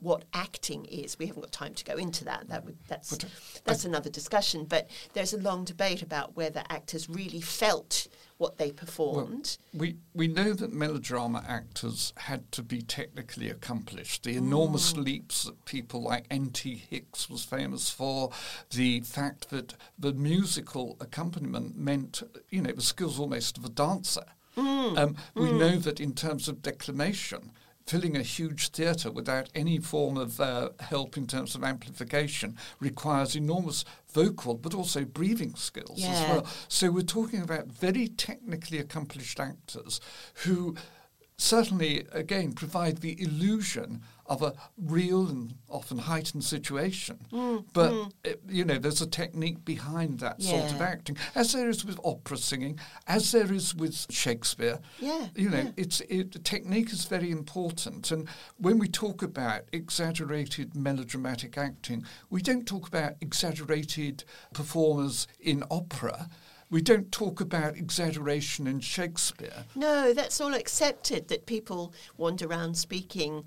what 0.00 0.24
acting 0.32 0.84
is. 0.84 1.18
We 1.18 1.26
haven't 1.26 1.42
got 1.42 1.52
time 1.52 1.74
to 1.74 1.84
go 1.84 1.94
into 1.96 2.24
that. 2.24 2.48
That 2.48 2.64
would, 2.64 2.76
that's 2.86 3.10
But, 3.10 3.24
uh, 3.24 3.28
that's 3.64 3.84
another 3.84 4.10
discussion. 4.10 4.64
But 4.64 4.88
there's 5.12 5.32
a 5.32 5.38
long 5.38 5.64
debate 5.64 6.02
about 6.02 6.36
whether 6.36 6.62
actors 6.68 7.08
really 7.08 7.40
felt 7.40 8.06
what 8.36 8.58
they 8.58 8.70
performed. 8.70 9.58
We 9.74 9.96
we 10.14 10.28
know 10.28 10.52
that 10.52 10.72
melodrama 10.72 11.44
actors 11.48 12.12
had 12.16 12.52
to 12.52 12.62
be 12.62 12.82
technically 12.82 13.50
accomplished. 13.50 14.22
The 14.22 14.34
Mm. 14.34 14.38
enormous 14.38 14.96
leaps 14.96 15.42
that 15.44 15.64
people 15.64 16.00
like 16.04 16.26
N.T. 16.30 16.76
Hicks 16.88 17.28
was 17.28 17.42
famous 17.44 17.90
for, 17.90 18.30
the 18.70 19.00
fact 19.00 19.50
that 19.50 19.74
the 19.98 20.12
musical 20.12 20.96
accompaniment 21.00 21.76
meant, 21.76 22.22
you 22.50 22.62
know, 22.62 22.70
the 22.70 22.80
skills 22.82 23.18
almost 23.18 23.58
of 23.58 23.64
a 23.64 23.68
dancer. 23.68 24.24
Mm. 24.56 24.98
Um, 24.98 25.16
we 25.34 25.50
know 25.50 25.76
that 25.76 25.98
in 25.98 26.14
terms 26.14 26.46
of 26.48 26.62
declamation, 26.62 27.50
filling 27.88 28.16
a 28.16 28.22
huge 28.22 28.68
theatre 28.68 29.10
without 29.10 29.48
any 29.54 29.78
form 29.78 30.18
of 30.18 30.40
uh, 30.40 30.68
help 30.80 31.16
in 31.16 31.26
terms 31.26 31.54
of 31.54 31.64
amplification 31.64 32.54
requires 32.80 33.34
enormous 33.34 33.84
vocal 34.12 34.54
but 34.54 34.74
also 34.74 35.04
breathing 35.04 35.54
skills 35.54 35.98
as 36.04 36.20
well. 36.28 36.46
So 36.68 36.90
we're 36.90 37.02
talking 37.02 37.40
about 37.40 37.66
very 37.66 38.08
technically 38.08 38.78
accomplished 38.78 39.40
actors 39.40 40.00
who 40.44 40.76
certainly, 41.38 42.04
again, 42.12 42.52
provide 42.52 42.98
the 42.98 43.20
illusion 43.22 44.02
of 44.28 44.42
a 44.42 44.52
real 44.76 45.26
and 45.26 45.54
often 45.68 45.98
heightened 45.98 46.44
situation. 46.44 47.18
Mm, 47.32 47.64
but, 47.72 48.12
it- 48.24 48.42
you 48.48 48.64
know, 48.64 48.78
there's 48.78 49.00
a 49.00 49.06
technique 49.06 49.64
behind 49.64 50.20
that 50.20 50.42
sort 50.42 50.70
of 50.72 50.80
acting, 50.82 51.16
as 51.34 51.52
there 51.52 51.68
is 51.68 51.84
with 51.84 51.98
opera 52.04 52.36
singing, 52.36 52.78
as 53.06 53.32
there 53.32 53.50
is 53.52 53.74
with 53.74 54.06
Shakespeare. 54.10 54.78
Yeah, 55.00 55.28
You 55.34 55.48
know, 55.50 55.58
yeah. 55.62 55.70
it's 55.76 56.00
it, 56.02 56.32
the 56.32 56.38
technique 56.38 56.92
is 56.92 57.06
very 57.06 57.30
important. 57.30 58.10
And 58.10 58.28
when 58.58 58.78
we 58.78 58.88
talk 58.88 59.22
about 59.22 59.62
exaggerated 59.72 60.76
melodramatic 60.76 61.56
acting, 61.56 62.04
we 62.30 62.42
don't 62.42 62.66
talk 62.66 62.86
about 62.86 63.14
exaggerated 63.20 64.24
performers 64.52 65.26
in 65.40 65.64
opera. 65.70 66.28
We 66.70 66.82
don't 66.82 67.10
talk 67.10 67.40
about 67.40 67.76
exaggeration 67.76 68.66
in 68.66 68.80
Shakespeare. 68.80 69.64
No, 69.74 70.12
that's 70.12 70.40
all 70.40 70.52
accepted 70.52 71.28
that 71.28 71.46
people 71.46 71.94
wander 72.18 72.46
around 72.46 72.76
speaking 72.76 73.44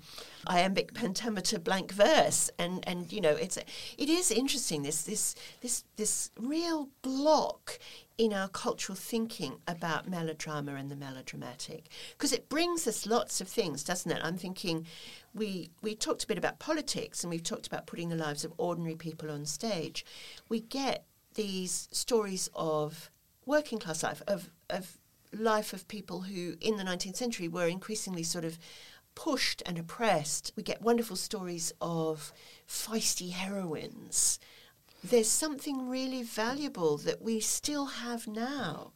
iambic 0.48 0.92
pentameter 0.92 1.58
blank 1.58 1.92
verse 1.92 2.50
and 2.58 2.82
and 2.84 3.12
you 3.12 3.20
know 3.20 3.30
it's 3.30 3.56
it 3.56 4.08
is 4.08 4.32
interesting 4.32 4.82
this 4.82 5.02
this 5.02 5.36
this 5.60 5.84
this 5.96 6.32
real 6.36 6.88
block 7.00 7.78
in 8.18 8.32
our 8.32 8.48
cultural 8.48 8.96
thinking 8.96 9.58
about 9.66 10.08
melodrama 10.08 10.74
and 10.74 10.90
the 10.90 10.96
melodramatic. 10.96 11.88
Because 12.12 12.32
it 12.32 12.48
brings 12.48 12.86
us 12.86 13.06
lots 13.06 13.40
of 13.40 13.48
things 13.48 13.84
doesn't 13.84 14.10
it? 14.10 14.20
I'm 14.22 14.36
thinking 14.36 14.86
we 15.32 15.70
we 15.80 15.94
talked 15.94 16.24
a 16.24 16.26
bit 16.26 16.38
about 16.38 16.58
politics 16.58 17.22
and 17.22 17.30
we've 17.30 17.42
talked 17.42 17.66
about 17.66 17.86
putting 17.86 18.08
the 18.08 18.16
lives 18.16 18.44
of 18.44 18.52
ordinary 18.58 18.96
people 18.96 19.30
on 19.30 19.46
stage. 19.46 20.04
We 20.48 20.60
get 20.60 21.04
these 21.34 21.88
stories 21.92 22.48
of 22.54 23.10
working 23.46 23.78
class 23.78 24.02
life, 24.02 24.22
of, 24.26 24.50
of 24.70 24.98
life 25.32 25.72
of 25.72 25.88
people 25.88 26.22
who 26.22 26.56
in 26.60 26.76
the 26.76 26.84
19th 26.84 27.16
century 27.16 27.48
were 27.48 27.66
increasingly 27.66 28.22
sort 28.22 28.44
of 28.44 28.58
pushed 29.14 29.62
and 29.66 29.78
oppressed. 29.78 30.52
We 30.56 30.62
get 30.62 30.82
wonderful 30.82 31.16
stories 31.16 31.72
of 31.80 32.32
feisty 32.68 33.32
heroines. 33.32 34.38
There's 35.04 35.28
something 35.28 35.88
really 35.88 36.22
valuable 36.22 36.96
that 36.98 37.20
we 37.20 37.40
still 37.40 37.86
have 37.86 38.26
now 38.26 38.92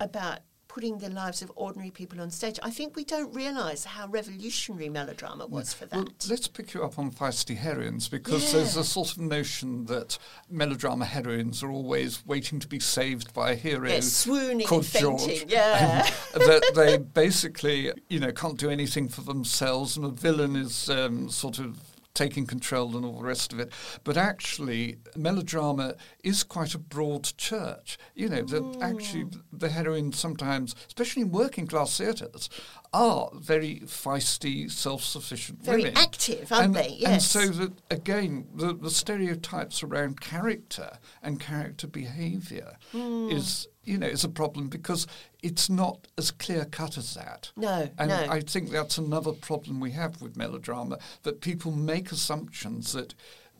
about 0.00 0.40
putting 0.74 0.98
the 0.98 1.08
lives 1.08 1.40
of 1.40 1.52
ordinary 1.54 1.92
people 1.92 2.20
on 2.20 2.28
stage. 2.32 2.58
I 2.60 2.68
think 2.70 2.96
we 2.96 3.04
don't 3.04 3.32
realise 3.32 3.84
how 3.84 4.08
revolutionary 4.08 4.88
melodrama 4.88 5.46
was 5.46 5.72
for 5.72 5.86
that. 5.86 5.96
Well, 5.96 6.08
let's 6.28 6.48
pick 6.48 6.74
you 6.74 6.82
up 6.82 6.98
on 6.98 7.12
feisty 7.12 7.56
heroines 7.56 8.08
because 8.08 8.52
there's 8.52 8.76
a 8.76 8.82
sort 8.82 9.12
of 9.12 9.18
notion 9.18 9.84
that 9.84 10.18
melodrama 10.50 11.04
heroines 11.04 11.62
are 11.62 11.70
always 11.70 12.26
waiting 12.26 12.58
to 12.58 12.66
be 12.66 12.80
saved 12.80 13.32
by 13.32 13.52
a 13.52 13.54
hero 13.54 13.88
Yeah, 13.88 14.00
swooning, 14.00 14.66
called 14.66 14.84
fainting, 14.84 15.16
George. 15.18 15.44
yeah. 15.46 16.10
that 16.34 16.72
they 16.74 16.98
basically, 16.98 17.92
you 18.08 18.18
know, 18.18 18.32
can't 18.32 18.58
do 18.58 18.68
anything 18.68 19.08
for 19.08 19.20
themselves, 19.20 19.96
and 19.96 20.04
the 20.04 20.10
villain 20.10 20.56
is 20.56 20.90
um, 20.90 21.30
sort 21.30 21.60
of 21.60 21.78
taking 22.14 22.46
control 22.46 22.96
and 22.96 23.04
all 23.04 23.18
the 23.18 23.26
rest 23.26 23.52
of 23.52 23.58
it. 23.58 23.72
But 24.04 24.16
actually, 24.16 24.98
melodrama 25.16 25.96
is 26.22 26.44
quite 26.44 26.74
a 26.74 26.78
broad 26.78 27.36
church. 27.36 27.98
You 28.14 28.28
know, 28.28 28.42
that 28.42 28.78
actually 28.80 29.24
mm. 29.24 29.40
the 29.52 29.68
heroine 29.68 30.12
sometimes, 30.12 30.74
especially 30.86 31.22
in 31.22 31.32
working 31.32 31.66
class 31.66 31.98
theatres, 31.98 32.48
are 32.94 33.28
very 33.34 33.80
feisty, 33.86 34.70
self-sufficient 34.70 35.62
Very 35.62 35.82
women. 35.82 35.98
active, 35.98 36.52
aren't 36.52 36.66
and, 36.66 36.74
they? 36.76 37.00
And 37.04 37.20
so 37.20 37.48
that 37.48 37.72
again, 37.90 38.46
the, 38.54 38.72
the 38.72 38.90
stereotypes 38.90 39.82
around 39.82 40.20
character 40.20 40.98
and 41.22 41.40
character 41.40 41.86
behaviour 41.88 42.76
Hmm. 42.92 43.28
is 43.30 43.66
you 43.82 43.98
know 43.98 44.06
is 44.06 44.24
a 44.24 44.28
problem 44.28 44.68
because 44.68 45.06
it's 45.42 45.68
not 45.68 46.06
as 46.16 46.30
clear 46.30 46.64
cut 46.64 46.96
as 46.96 47.14
that. 47.14 47.50
No, 47.56 47.90
and 47.98 48.08
no. 48.08 48.26
I 48.30 48.40
think 48.40 48.70
that's 48.70 48.96
another 48.96 49.32
problem 49.32 49.80
we 49.80 49.90
have 49.90 50.22
with 50.22 50.36
melodrama 50.36 50.98
that 51.24 51.40
people 51.40 51.72
make 51.72 52.12
assumptions 52.12 52.92
that 52.92 53.14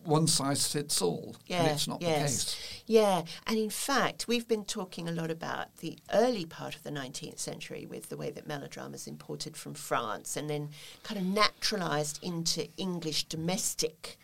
one 0.05 0.27
size 0.27 0.67
fits 0.67 1.01
all. 1.03 1.37
Yeah, 1.47 1.63
and 1.63 1.73
it's 1.73 1.89
not 1.89 2.03
yes. 2.03 2.19
the 2.19 2.23
case. 2.23 2.83
Yeah, 2.87 3.23
and 3.47 3.59
in 3.59 3.71
fact, 3.71 4.29
we've 4.29 4.47
been 4.47 4.65
talking 4.65 5.09
a 5.09 5.13
lot 5.13 5.31
about 5.31 5.77
the 5.77 5.99
early 6.13 6.45
part 6.45 6.75
of 6.77 6.83
the 6.83 6.91
19th 6.91 7.39
century 7.39 7.87
with 7.87 8.09
the 8.09 8.17
way 8.17 8.31
that 8.31 8.47
melodrama 8.47 8.95
is 8.95 9.07
imported 9.07 9.57
from 9.57 9.75
France 9.75 10.37
and 10.37 10.49
then 10.49 10.71
kind 11.03 11.21
of 11.21 11.27
naturalized 11.27 12.23
into 12.23 12.69
English 12.77 13.25
domestic 13.25 14.19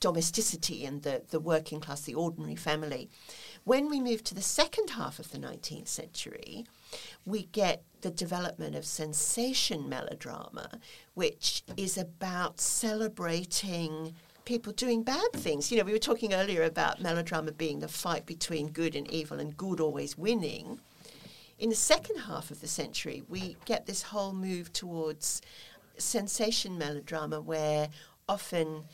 domesticity 0.00 0.84
and 0.84 1.02
the, 1.02 1.22
the 1.30 1.40
working 1.40 1.80
class, 1.80 2.02
the 2.02 2.14
ordinary 2.14 2.56
family. 2.56 3.08
When 3.64 3.88
we 3.88 4.00
move 4.00 4.22
to 4.24 4.34
the 4.34 4.42
second 4.42 4.90
half 4.90 5.18
of 5.18 5.30
the 5.30 5.38
19th 5.38 5.88
century, 5.88 6.66
we 7.24 7.44
get 7.46 7.82
the 8.02 8.10
development 8.10 8.76
of 8.76 8.84
sensation 8.84 9.88
melodrama, 9.88 10.80
which 11.14 11.64
is 11.76 11.96
about 11.96 12.60
celebrating 12.60 14.14
people 14.46 14.72
doing 14.72 15.02
bad 15.02 15.32
things. 15.34 15.70
You 15.70 15.76
know, 15.76 15.84
we 15.84 15.92
were 15.92 15.98
talking 15.98 16.32
earlier 16.32 16.62
about 16.62 17.02
melodrama 17.02 17.52
being 17.52 17.80
the 17.80 17.88
fight 17.88 18.24
between 18.24 18.68
good 18.68 18.96
and 18.96 19.10
evil 19.10 19.38
and 19.38 19.54
good 19.56 19.80
always 19.80 20.16
winning. 20.16 20.80
In 21.58 21.68
the 21.68 21.74
second 21.74 22.20
half 22.20 22.50
of 22.50 22.60
the 22.60 22.68
century, 22.68 23.22
we 23.28 23.56
get 23.66 23.86
this 23.86 24.02
whole 24.02 24.32
move 24.32 24.72
towards 24.72 25.42
sensation 25.98 26.78
melodrama 26.78 27.40
where 27.40 27.88
often 28.28 28.84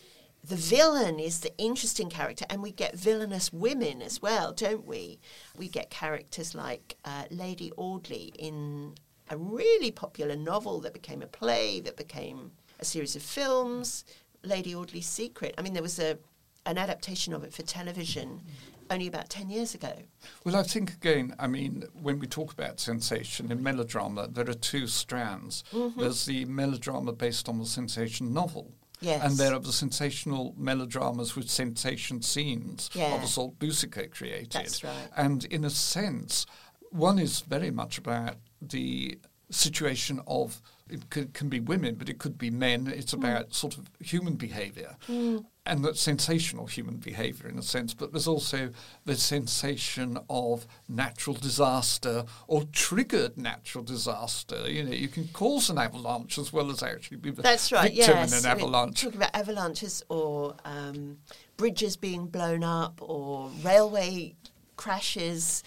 the 0.45 0.57
villain 0.57 1.21
is 1.21 1.41
the 1.41 1.57
interesting 1.57 2.09
character, 2.09 2.45
and 2.51 2.63
we 2.63 2.73
get 2.73 2.97
villainous 2.97 3.53
women 3.53 4.03
as 4.03 4.21
well, 4.21 4.53
don't 4.53 4.85
we? 4.85 5.21
We 5.57 5.69
get 5.69 5.89
characters 5.89 6.53
like 6.53 6.97
uh, 7.05 7.25
Lady 7.31 7.71
Audley 7.77 8.33
in 8.39 8.95
a 9.31 9.37
really 9.37 9.93
popular 9.93 10.35
novel 10.35 10.81
that 10.81 10.95
became 10.95 11.23
a 11.23 11.29
play, 11.29 11.79
that 11.81 11.97
became 11.97 12.53
a 12.81 12.85
series 12.85 13.15
of 13.15 13.23
films, 13.23 14.05
Lady 14.45 14.75
Audley's 14.75 15.07
Secret. 15.07 15.55
I 15.59 15.63
mean, 15.63 15.73
there 15.75 15.83
was 15.83 15.99
a 15.99 16.19
an 16.65 16.79
adaptation 16.79 17.33
of 17.33 17.43
it 17.43 17.53
for 17.53 17.63
television 17.63 18.41
only 18.89 19.09
about 19.09 19.29
10 19.29 19.51
years 19.51 19.75
ago. 19.75 19.93
Well, 20.45 20.55
I 20.55 20.63
think 20.63 20.93
again, 20.93 21.35
I 21.39 21.49
mean, 21.49 21.85
when 22.01 22.21
we 22.21 22.27
talk 22.29 22.53
about 22.53 22.79
sensation 22.79 23.51
in 23.51 23.63
melodrama, 23.63 24.29
there 24.29 24.49
are 24.49 24.55
two 24.55 24.87
strands. 24.87 25.65
Mm-hmm. 25.73 26.01
There's 26.01 26.25
the 26.25 26.45
melodrama 26.45 27.13
based 27.13 27.49
on 27.49 27.59
the 27.59 27.67
sensation 27.67 28.33
novel. 28.33 28.73
Yes. 29.01 29.25
And 29.25 29.37
there 29.37 29.53
are 29.53 29.59
the 29.59 29.73
sensational 29.73 30.55
melodramas 30.57 31.35
with 31.35 31.51
sensation 31.51 32.23
scenes 32.23 32.91
Yeah. 32.95 33.15
of 33.17 33.23
the 33.23 33.27
salt 33.27 33.59
Boucicault 33.59 34.09
created. 34.11 34.53
That's 34.53 34.85
right. 34.85 35.09
And 35.17 35.45
in 35.47 35.65
a 35.65 35.71
sense, 35.71 36.47
one 36.91 37.19
is 37.19 37.41
very 37.41 37.73
much 37.73 37.99
about 37.99 38.37
the 38.61 39.19
situation 39.51 40.21
of 40.29 40.63
it 40.93 41.11
could, 41.11 41.33
can 41.35 41.49
be 41.49 41.61
women, 41.61 41.95
but 41.95 42.09
it 42.09 42.19
could 42.19 42.37
be 42.39 42.51
men. 42.51 42.93
It's 42.95 43.13
about 43.13 43.55
sort 43.55 43.79
of 43.79 43.89
human 44.01 44.35
behaviour. 44.35 44.97
And 45.65 45.85
that's 45.85 46.01
sensational 46.01 46.67
human 46.67 46.97
behaviour 46.97 47.49
in 47.49 47.57
a 47.57 47.63
sense, 47.63 47.95
but 47.95 48.13
there's 48.13 48.27
also 48.27 48.71
the 49.05 49.15
sensation 49.15 50.19
of 50.29 50.67
natural 50.89 51.37
disaster 51.37 52.25
or 52.49 52.65
triggered 52.73 53.39
natural 53.39 53.85
disaster. 53.85 54.69
You 54.69 54.83
know, 54.85 54.93
you 54.93 55.09
can 55.09 55.29
cause 55.29 55.71
an 55.71 55.79
avalanche 55.79 56.37
as 56.39 56.53
well 56.53 56.71
as 56.71 56.83
actually 56.83 57.19
be 57.19 57.31
the 57.31 57.43
That's 57.43 57.71
right, 57.71 57.95
victim 57.95 58.17
yes. 58.17 58.33
in 58.33 58.39
an 58.39 58.45
I 58.51 58.55
mean, 58.55 58.65
avalanche. 58.65 59.03
talking 59.03 59.19
about 59.19 59.35
avalanches 59.35 60.03
or 60.09 60.57
um, 60.65 61.19
bridges 61.57 61.97
being 61.97 62.27
blown 62.27 62.65
up 62.65 63.01
or 63.01 63.49
railway 63.63 64.35
crashes. 64.77 65.63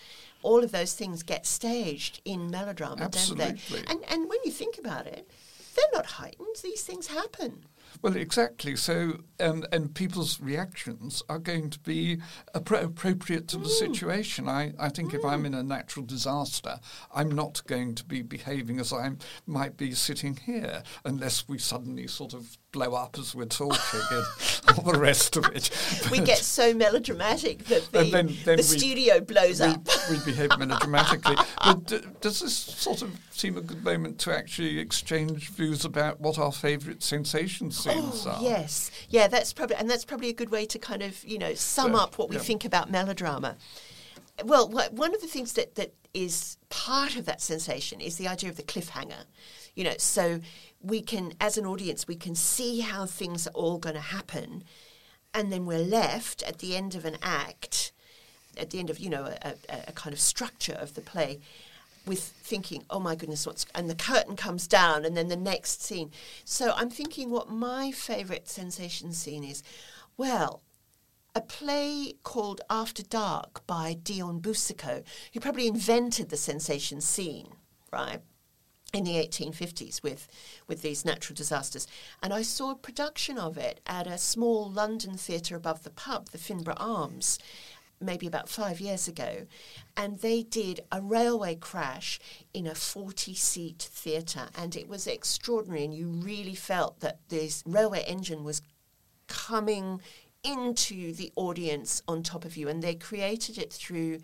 All 0.45 0.63
of 0.63 0.71
those 0.71 0.93
things 0.93 1.23
get 1.23 1.45
staged 1.47 2.21
in 2.23 2.51
melodrama, 2.51 3.09
don't 3.09 3.37
they? 3.37 3.55
And, 3.89 3.99
and 4.07 4.29
when 4.29 4.39
you 4.45 4.51
think 4.51 4.77
about 4.77 5.07
it, 5.07 5.27
they're 5.75 5.85
not 5.91 6.05
heightened. 6.05 6.55
These 6.61 6.83
things 6.83 7.07
happen. 7.07 7.65
Well, 8.01 8.15
exactly. 8.15 8.75
So, 8.75 9.21
and 9.39 9.67
and 9.71 9.93
people's 9.93 10.39
reactions 10.39 11.23
are 11.29 11.39
going 11.39 11.69
to 11.71 11.79
be 11.79 12.17
appro- 12.53 12.83
appropriate 12.83 13.47
to 13.49 13.57
the 13.57 13.65
mm. 13.65 13.79
situation. 13.79 14.47
I, 14.47 14.73
I 14.77 14.89
think 14.89 15.13
if 15.13 15.23
I'm 15.23 15.43
mm. 15.43 15.47
in 15.47 15.53
a 15.53 15.63
natural 15.63 16.05
disaster, 16.05 16.79
I'm 17.13 17.31
not 17.31 17.65
going 17.65 17.95
to 17.95 18.03
be 18.03 18.21
behaving 18.21 18.79
as 18.79 18.91
I 18.93 19.11
might 19.45 19.77
be 19.77 19.93
sitting 19.93 20.35
here, 20.35 20.83
unless 21.03 21.47
we 21.47 21.57
suddenly 21.57 22.07
sort 22.07 22.33
of 22.33 22.57
blow 22.75 22.93
up 22.93 23.17
as 23.17 23.33
we're 23.33 23.45
talking 23.45 24.01
and 24.11 24.25
all 24.77 24.91
the 24.91 24.99
rest 24.99 25.37
of 25.37 25.45
it. 25.55 25.69
We 26.11 26.19
get 26.19 26.39
so 26.39 26.73
melodramatic 26.73 27.63
that 27.65 27.89
the, 27.93 28.03
then- 28.11 28.35
then 28.43 28.57
the 28.57 28.67
we- 28.69 28.77
studio 28.77 29.21
blows 29.21 29.61
we, 29.61 29.67
up. 29.67 29.87
we 30.11 30.19
behave 30.25 30.49
melodramatically. 30.59 31.37
But 31.63 31.85
d- 31.87 32.01
does 32.19 32.41
this 32.41 32.53
sort 32.53 33.01
of 33.01 33.17
seem 33.31 33.55
a 33.57 33.61
good 33.61 33.81
moment 33.83 34.19
to 34.19 34.35
actually 34.37 34.77
exchange 34.79 35.49
views 35.51 35.85
about 35.85 36.19
what 36.19 36.37
our 36.37 36.51
favourite 36.51 37.01
sensation 37.01 37.67
oh, 37.67 37.71
scenes 37.71 38.27
Oh, 38.27 38.31
are? 38.31 38.41
yes. 38.41 38.91
Yeah, 39.09 39.27
that's 39.29 39.53
probably 39.53 39.77
and 39.77 39.89
that's 39.89 40.03
probably 40.05 40.29
a 40.29 40.33
good 40.33 40.49
way 40.51 40.65
to 40.65 40.77
kind 40.77 41.01
of, 41.01 41.23
you 41.23 41.37
know, 41.39 41.53
sum 41.53 41.93
So, 41.93 41.97
up 41.99 42.17
what 42.17 42.29
we 42.29 42.35
yeah. 42.35 42.41
think 42.41 42.65
about 42.65 42.91
melodrama. 42.91 43.55
Well, 44.43 44.67
wha- 44.67 44.89
one 44.91 45.15
of 45.15 45.21
the 45.21 45.27
things 45.27 45.53
that, 45.53 45.75
that 45.75 45.93
is 46.13 46.57
part 46.69 47.15
of 47.15 47.25
that 47.25 47.41
sensation 47.41 48.01
is 48.01 48.17
the 48.17 48.27
idea 48.27 48.49
of 48.49 48.57
the 48.57 48.63
cliffhanger. 48.63 49.23
You 49.75 49.83
know, 49.83 49.95
so 49.97 50.39
we 50.81 51.01
can, 51.01 51.33
as 51.39 51.57
an 51.57 51.65
audience, 51.65 52.07
we 52.07 52.15
can 52.15 52.35
see 52.35 52.79
how 52.79 53.05
things 53.05 53.45
are 53.47 53.51
all 53.51 53.77
going 53.77 53.95
to 53.95 54.01
happen, 54.01 54.63
and 55.33 55.51
then 55.51 55.65
we're 55.65 55.79
left 55.79 56.43
at 56.43 56.59
the 56.59 56.75
end 56.75 56.95
of 56.95 57.05
an 57.05 57.17
act, 57.21 57.91
at 58.57 58.69
the 58.69 58.79
end 58.79 58.89
of 58.89 58.99
you 58.99 59.09
know 59.09 59.25
a, 59.25 59.53
a, 59.69 59.75
a 59.89 59.91
kind 59.91 60.13
of 60.13 60.19
structure 60.19 60.77
of 60.79 60.95
the 60.95 61.01
play, 61.01 61.39
with 62.05 62.21
thinking, 62.21 62.83
oh 62.89 62.99
my 62.99 63.15
goodness, 63.15 63.45
what's 63.45 63.65
and 63.75 63.89
the 63.89 63.95
curtain 63.95 64.35
comes 64.35 64.67
down, 64.67 65.05
and 65.05 65.17
then 65.17 65.27
the 65.27 65.35
next 65.35 65.83
scene. 65.83 66.11
So 66.45 66.73
I'm 66.75 66.89
thinking 66.89 67.29
what 67.29 67.49
my 67.49 67.91
favourite 67.91 68.47
sensation 68.47 69.11
scene 69.11 69.43
is. 69.43 69.63
Well, 70.17 70.61
a 71.33 71.41
play 71.41 72.13
called 72.23 72.61
After 72.69 73.03
Dark 73.03 73.67
by 73.67 73.97
Dion 74.01 74.39
Boucicault, 74.39 75.03
who 75.33 75.41
probably 75.41 75.67
invented 75.67 76.29
the 76.29 76.37
sensation 76.37 77.01
scene, 77.01 77.49
right? 77.91 78.21
In 78.95 79.03
the 79.03 79.15
1850s 79.15 80.01
with, 80.03 80.29
with 80.69 80.81
these 80.81 81.03
natural 81.03 81.35
disasters. 81.35 81.85
And 82.23 82.31
I 82.31 82.43
saw 82.43 82.71
a 82.71 82.75
production 82.75 83.37
of 83.37 83.57
it 83.57 83.81
at 83.85 84.07
a 84.07 84.17
small 84.17 84.71
London 84.71 85.17
theatre 85.17 85.57
above 85.57 85.83
the 85.83 85.89
pub, 85.89 86.29
the 86.29 86.37
Finborough 86.37 86.77
Arms, 86.77 87.37
maybe 87.99 88.25
about 88.25 88.47
five 88.47 88.79
years 88.79 89.05
ago. 89.05 89.47
And 89.97 90.19
they 90.19 90.43
did 90.43 90.79
a 90.93 91.01
railway 91.01 91.55
crash 91.55 92.21
in 92.53 92.65
a 92.65 92.73
40 92.73 93.35
seat 93.35 93.89
theatre. 93.91 94.47
And 94.57 94.77
it 94.77 94.87
was 94.87 95.07
extraordinary. 95.07 95.83
And 95.83 95.93
you 95.93 96.07
really 96.07 96.55
felt 96.55 97.01
that 97.01 97.19
this 97.27 97.63
railway 97.65 98.05
engine 98.07 98.45
was 98.45 98.61
coming 99.27 99.99
into 100.41 101.11
the 101.11 101.33
audience 101.35 102.01
on 102.07 102.23
top 102.23 102.45
of 102.45 102.55
you. 102.55 102.69
And 102.69 102.81
they 102.81 102.95
created 102.95 103.57
it 103.57 103.73
through 103.73 104.19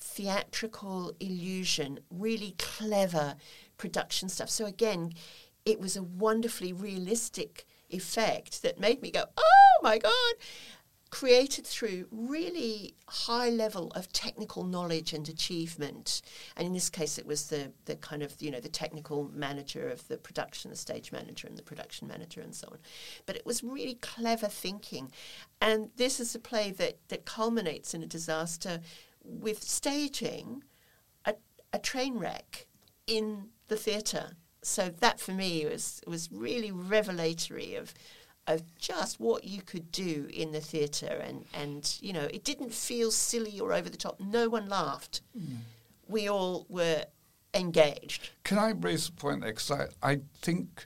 theatrical 0.00 1.12
illusion, 1.20 2.00
really 2.10 2.54
clever 2.58 3.36
production 3.76 4.28
stuff. 4.28 4.50
So, 4.50 4.66
again, 4.66 5.12
it 5.64 5.80
was 5.80 5.96
a 5.96 6.02
wonderfully 6.02 6.72
realistic 6.72 7.66
effect 7.90 8.62
that 8.62 8.80
made 8.80 9.02
me 9.02 9.10
go, 9.10 9.24
oh 9.36 9.80
my 9.82 9.98
God! 9.98 10.34
Created 11.10 11.66
through 11.66 12.06
really 12.12 12.94
high 13.08 13.50
level 13.50 13.90
of 13.96 14.12
technical 14.12 14.62
knowledge 14.62 15.12
and 15.12 15.28
achievement, 15.28 16.22
and 16.56 16.68
in 16.68 16.72
this 16.72 16.88
case, 16.88 17.18
it 17.18 17.26
was 17.26 17.48
the 17.48 17.72
the 17.86 17.96
kind 17.96 18.22
of 18.22 18.40
you 18.40 18.48
know 18.48 18.60
the 18.60 18.68
technical 18.68 19.28
manager 19.34 19.88
of 19.88 20.06
the 20.06 20.16
production, 20.16 20.70
the 20.70 20.76
stage 20.76 21.10
manager, 21.10 21.48
and 21.48 21.58
the 21.58 21.64
production 21.64 22.06
manager, 22.06 22.40
and 22.40 22.54
so 22.54 22.68
on. 22.70 22.78
But 23.26 23.34
it 23.34 23.44
was 23.44 23.64
really 23.64 23.96
clever 23.96 24.46
thinking, 24.46 25.10
and 25.60 25.90
this 25.96 26.20
is 26.20 26.36
a 26.36 26.38
play 26.38 26.70
that 26.70 26.98
that 27.08 27.24
culminates 27.24 27.92
in 27.92 28.04
a 28.04 28.06
disaster 28.06 28.80
with 29.24 29.62
staging 29.62 30.64
a, 31.24 31.34
a 31.72 31.78
train 31.78 32.18
wreck 32.18 32.66
in 33.06 33.48
the 33.68 33.76
theatre. 33.76 34.32
So 34.62 34.90
that 35.00 35.20
for 35.20 35.32
me 35.32 35.64
was 35.66 36.02
was 36.06 36.30
really 36.30 36.70
revelatory 36.70 37.76
of 37.76 37.94
of 38.46 38.62
just 38.76 39.20
what 39.20 39.44
you 39.44 39.62
could 39.62 39.92
do 39.92 40.28
in 40.32 40.52
the 40.52 40.60
theatre 40.60 41.22
and, 41.24 41.44
and 41.54 41.96
you 42.00 42.12
know, 42.12 42.24
it 42.32 42.42
didn't 42.42 42.72
feel 42.72 43.10
silly 43.10 43.60
or 43.60 43.72
over 43.72 43.88
the 43.88 43.96
top. 43.96 44.18
No 44.18 44.48
one 44.48 44.68
laughed. 44.68 45.20
Mm. 45.38 45.58
We 46.08 46.28
all 46.28 46.66
were 46.68 47.04
engaged. 47.54 48.30
Can 48.44 48.58
I 48.58 48.70
raise 48.70 49.08
a 49.08 49.12
point 49.12 49.42
there? 49.42 49.52
Because 49.52 49.70
I, 49.70 49.86
I 50.02 50.20
think 50.40 50.84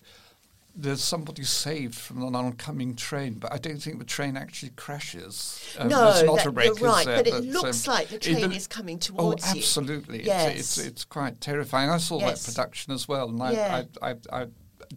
there's 0.76 1.02
somebody 1.02 1.44
saved 1.44 1.94
from 1.94 2.22
an 2.22 2.34
oncoming 2.34 2.96
train, 2.96 3.34
but 3.34 3.52
I 3.52 3.58
don't 3.58 3.78
think 3.80 3.98
the 4.00 4.04
train 4.04 4.36
actually 4.36 4.70
crashes. 4.70 5.74
Um, 5.78 5.88
no, 5.88 6.12
there's 6.12 6.24
not 6.24 6.36
that- 6.38 6.46
a 6.46 6.50
wreck, 6.50 6.66
you're 6.66 6.88
right, 6.88 7.06
there? 7.06 7.16
but 7.22 7.26
it 7.28 7.44
looks 7.44 7.86
um, 7.86 7.94
like 7.94 8.08
the 8.08 8.18
train 8.18 8.50
is 8.52 8.66
coming 8.66 8.96
Oh, 8.96 8.98
towards 8.98 9.54
you. 9.54 9.60
absolutely. 9.60 10.24
Yes. 10.24 10.58
It's, 10.58 10.78
it's, 10.78 10.86
it's 10.86 11.04
quite 11.04 11.40
terrifying. 11.40 11.90
I 11.90 11.98
saw 11.98 12.18
Yes. 12.18 12.44
that 12.44 12.52
production 12.52 12.92
as 12.92 13.06
well, 13.06 13.28
and 13.28 13.38
Yeah. 13.54 13.84
I, 14.02 14.10
I, 14.10 14.14
I, 14.32 14.42
I 14.42 14.46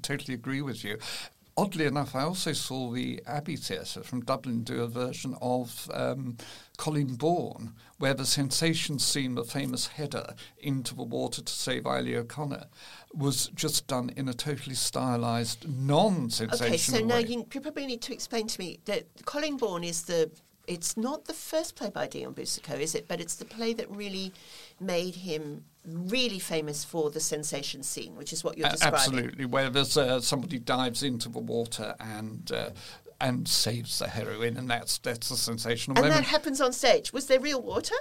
totally 0.02 0.34
agree 0.34 0.62
with 0.62 0.84
you. 0.84 0.98
Oddly 1.60 1.86
enough, 1.86 2.14
I 2.16 2.22
also 2.22 2.54
saw 2.54 2.92
the 2.92 3.22
Abbey 3.26 3.56
Theatre 3.56 4.04
from 4.04 4.22
Dublin 4.22 4.64
do 4.64 4.84
a 4.84 4.88
version 4.88 5.36
of 5.42 5.90
um, 5.94 6.38
Colleen 6.78 7.16
Bawn, 7.16 7.74
where 7.98 8.14
the 8.14 8.26
sensation 8.26 9.00
scene, 9.00 9.36
the 9.36 9.44
famous 9.44 9.88
header 9.88 10.36
into 10.60 10.96
the 10.96 11.04
water 11.04 11.42
to 11.42 11.52
save 11.52 11.86
Eily 11.88 12.16
O'Connor, 12.16 12.66
was 13.14 13.48
just 13.56 13.88
done 13.88 14.12
in 14.16 14.30
a 14.30 14.34
totally 14.34 14.76
stylized, 14.76 15.68
non-sensational 15.68 16.68
Okay, 16.68 16.78
so 16.78 17.00
now 17.00 17.18
you, 17.18 17.46
you 17.52 17.62
probably 17.62 17.88
need 17.88 18.02
to 18.04 18.14
explain 18.14 18.48
to 18.48 18.60
me 18.60 18.80
that 18.86 19.06
Colleen 19.26 19.58
Bawn 19.58 19.84
is 19.84 20.04
the. 20.04 20.32
It's 20.68 20.98
not 20.98 21.24
the 21.26 21.34
first 21.34 21.78
play 21.78 21.90
by 21.90 22.08
Dion 22.08 22.34
Boucicault, 22.34 22.76
is 22.76 22.94
it? 22.94 23.08
But 23.08 23.22
it's 23.22 23.36
the 23.36 23.46
play 23.46 23.74
that 23.76 23.90
really 23.90 24.34
made 24.82 25.16
him 25.16 25.64
really 25.86 26.40
famous 26.40 26.84
for 26.84 27.10
the 27.10 27.22
sensation 27.22 27.82
scene, 27.84 28.18
which 28.18 28.34
is 28.34 28.44
what 28.44 28.58
you're 28.58 28.70
describing. 28.70 29.00
Absolutely, 29.00 29.46
where 29.46 29.70
there's 29.70 29.96
uh, 29.96 30.20
somebody 30.20 30.60
dives 30.60 31.04
into 31.04 31.30
the 31.30 31.40
water 31.40 31.96
and 32.02 32.52
uh, 32.52 32.70
and 33.20 33.48
saves 33.48 34.00
the 34.00 34.08
heroine, 34.08 34.58
and 34.58 34.70
that's 34.70 34.98
that's 35.00 35.32
a 35.32 35.38
sensational 35.38 35.96
moment. 35.96 36.06
And 36.08 36.14
moment. 36.16 36.26
that 36.26 36.32
happens 36.32 36.62
on 36.62 36.74
stage. 36.74 37.14
Was 37.14 37.28
there 37.28 37.40
real 37.40 37.62
water? 37.62 37.96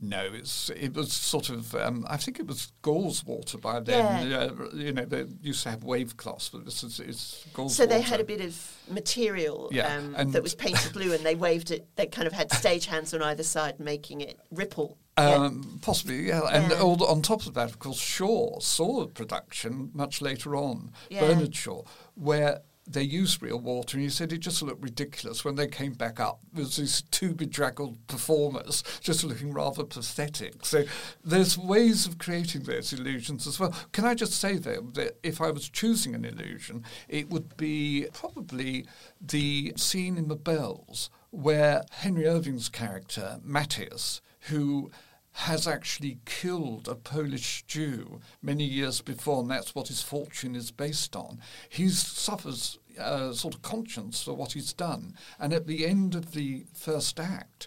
No, 0.00 0.28
it's 0.32 0.70
it 0.70 0.94
was 0.94 1.12
sort 1.12 1.50
of 1.50 1.72
um, 1.76 2.04
I 2.10 2.16
think 2.16 2.40
it 2.40 2.48
was 2.48 2.72
gauze 2.82 3.24
water 3.24 3.58
by 3.58 3.78
then. 3.78 4.28
Yeah. 4.28 4.38
Uh, 4.38 4.68
you 4.74 4.92
know, 4.92 5.04
they 5.04 5.24
used 5.40 5.62
to 5.62 5.70
have 5.70 5.84
wave 5.84 6.16
cloths, 6.16 6.48
but 6.48 6.64
this 6.64 6.82
is 6.82 6.98
it's 6.98 7.46
gauze 7.52 7.76
So 7.76 7.84
water. 7.84 7.94
they 7.94 8.00
had 8.02 8.18
a 8.20 8.24
bit 8.24 8.40
of 8.40 8.60
material 8.90 9.68
Yeah, 9.70 10.00
um, 10.16 10.32
that 10.32 10.42
was 10.42 10.54
painted 10.54 10.92
blue, 10.92 11.12
and 11.12 11.24
they 11.24 11.36
waved 11.36 11.70
it. 11.70 11.86
They 11.94 12.06
kind 12.06 12.26
of 12.26 12.32
had 12.32 12.50
stage 12.52 12.86
hands 12.86 13.14
on 13.14 13.22
either 13.22 13.44
side, 13.44 13.78
making 13.78 14.20
it 14.20 14.40
ripple. 14.50 14.98
Yeah. 15.16 15.28
Um, 15.34 15.78
Possibly, 15.80 16.26
yeah. 16.26 16.40
And 16.52 16.72
Yeah. 16.72 16.80
all, 16.80 17.04
on 17.04 17.22
top 17.22 17.46
of 17.46 17.54
that, 17.54 17.70
of 17.70 17.78
course, 17.78 18.00
Shaw 18.00 18.58
saw 18.58 19.02
a 19.02 19.06
production 19.06 19.92
much 19.94 20.20
later 20.20 20.56
on, 20.56 20.90
Yeah. 21.08 21.20
Bernard 21.20 21.54
Shaw, 21.54 21.82
where 22.16 22.62
they 22.86 23.02
used 23.02 23.42
real 23.42 23.58
water, 23.58 23.96
and 23.96 24.04
he 24.04 24.10
said 24.10 24.32
it 24.32 24.38
just 24.38 24.62
looked 24.62 24.82
ridiculous 24.82 25.44
when 25.44 25.54
they 25.54 25.66
came 25.66 25.92
back 25.92 26.20
up. 26.20 26.40
There 26.52 26.64
was 26.64 26.76
these 26.76 27.02
two 27.02 27.34
bedraggled 27.34 28.06
performers 28.06 28.82
just 29.00 29.24
looking 29.24 29.52
rather 29.52 29.84
pathetic. 29.84 30.66
So 30.66 30.84
there's 31.24 31.56
ways 31.56 32.06
of 32.06 32.18
creating 32.18 32.64
those 32.64 32.92
illusions 32.92 33.46
as 33.46 33.58
well. 33.58 33.74
Can 33.92 34.04
I 34.04 34.14
just 34.14 34.34
say 34.34 34.58
though 34.58 34.88
that 34.92 35.18
if 35.22 35.40
I 35.40 35.50
was 35.50 35.68
choosing 35.68 36.14
an 36.14 36.24
illusion, 36.24 36.84
it 37.08 37.30
would 37.30 37.56
be 37.56 38.06
probably 38.12 38.86
the 39.20 39.72
scene 39.76 40.18
in 40.18 40.28
The 40.28 40.36
Bells 40.36 41.10
where 41.30 41.82
Henry 41.90 42.26
Irving's 42.26 42.68
character 42.68 43.40
Matthias, 43.42 44.20
who 44.50 44.90
has 45.38 45.66
actually 45.66 46.18
killed 46.24 46.86
a 46.86 46.94
Polish 46.94 47.64
Jew 47.66 48.20
many 48.40 48.64
years 48.64 49.00
before, 49.00 49.40
and 49.40 49.50
that's 49.50 49.74
what 49.74 49.88
his 49.88 50.00
fortune 50.00 50.54
is 50.54 50.70
based 50.70 51.16
on. 51.16 51.40
He 51.68 51.88
suffers 51.88 52.78
a 52.96 53.34
sort 53.34 53.54
of 53.54 53.62
conscience 53.62 54.22
for 54.22 54.34
what 54.34 54.52
he's 54.52 54.72
done. 54.72 55.16
And 55.40 55.52
at 55.52 55.66
the 55.66 55.86
end 55.86 56.14
of 56.14 56.32
the 56.32 56.66
first 56.72 57.18
act, 57.18 57.66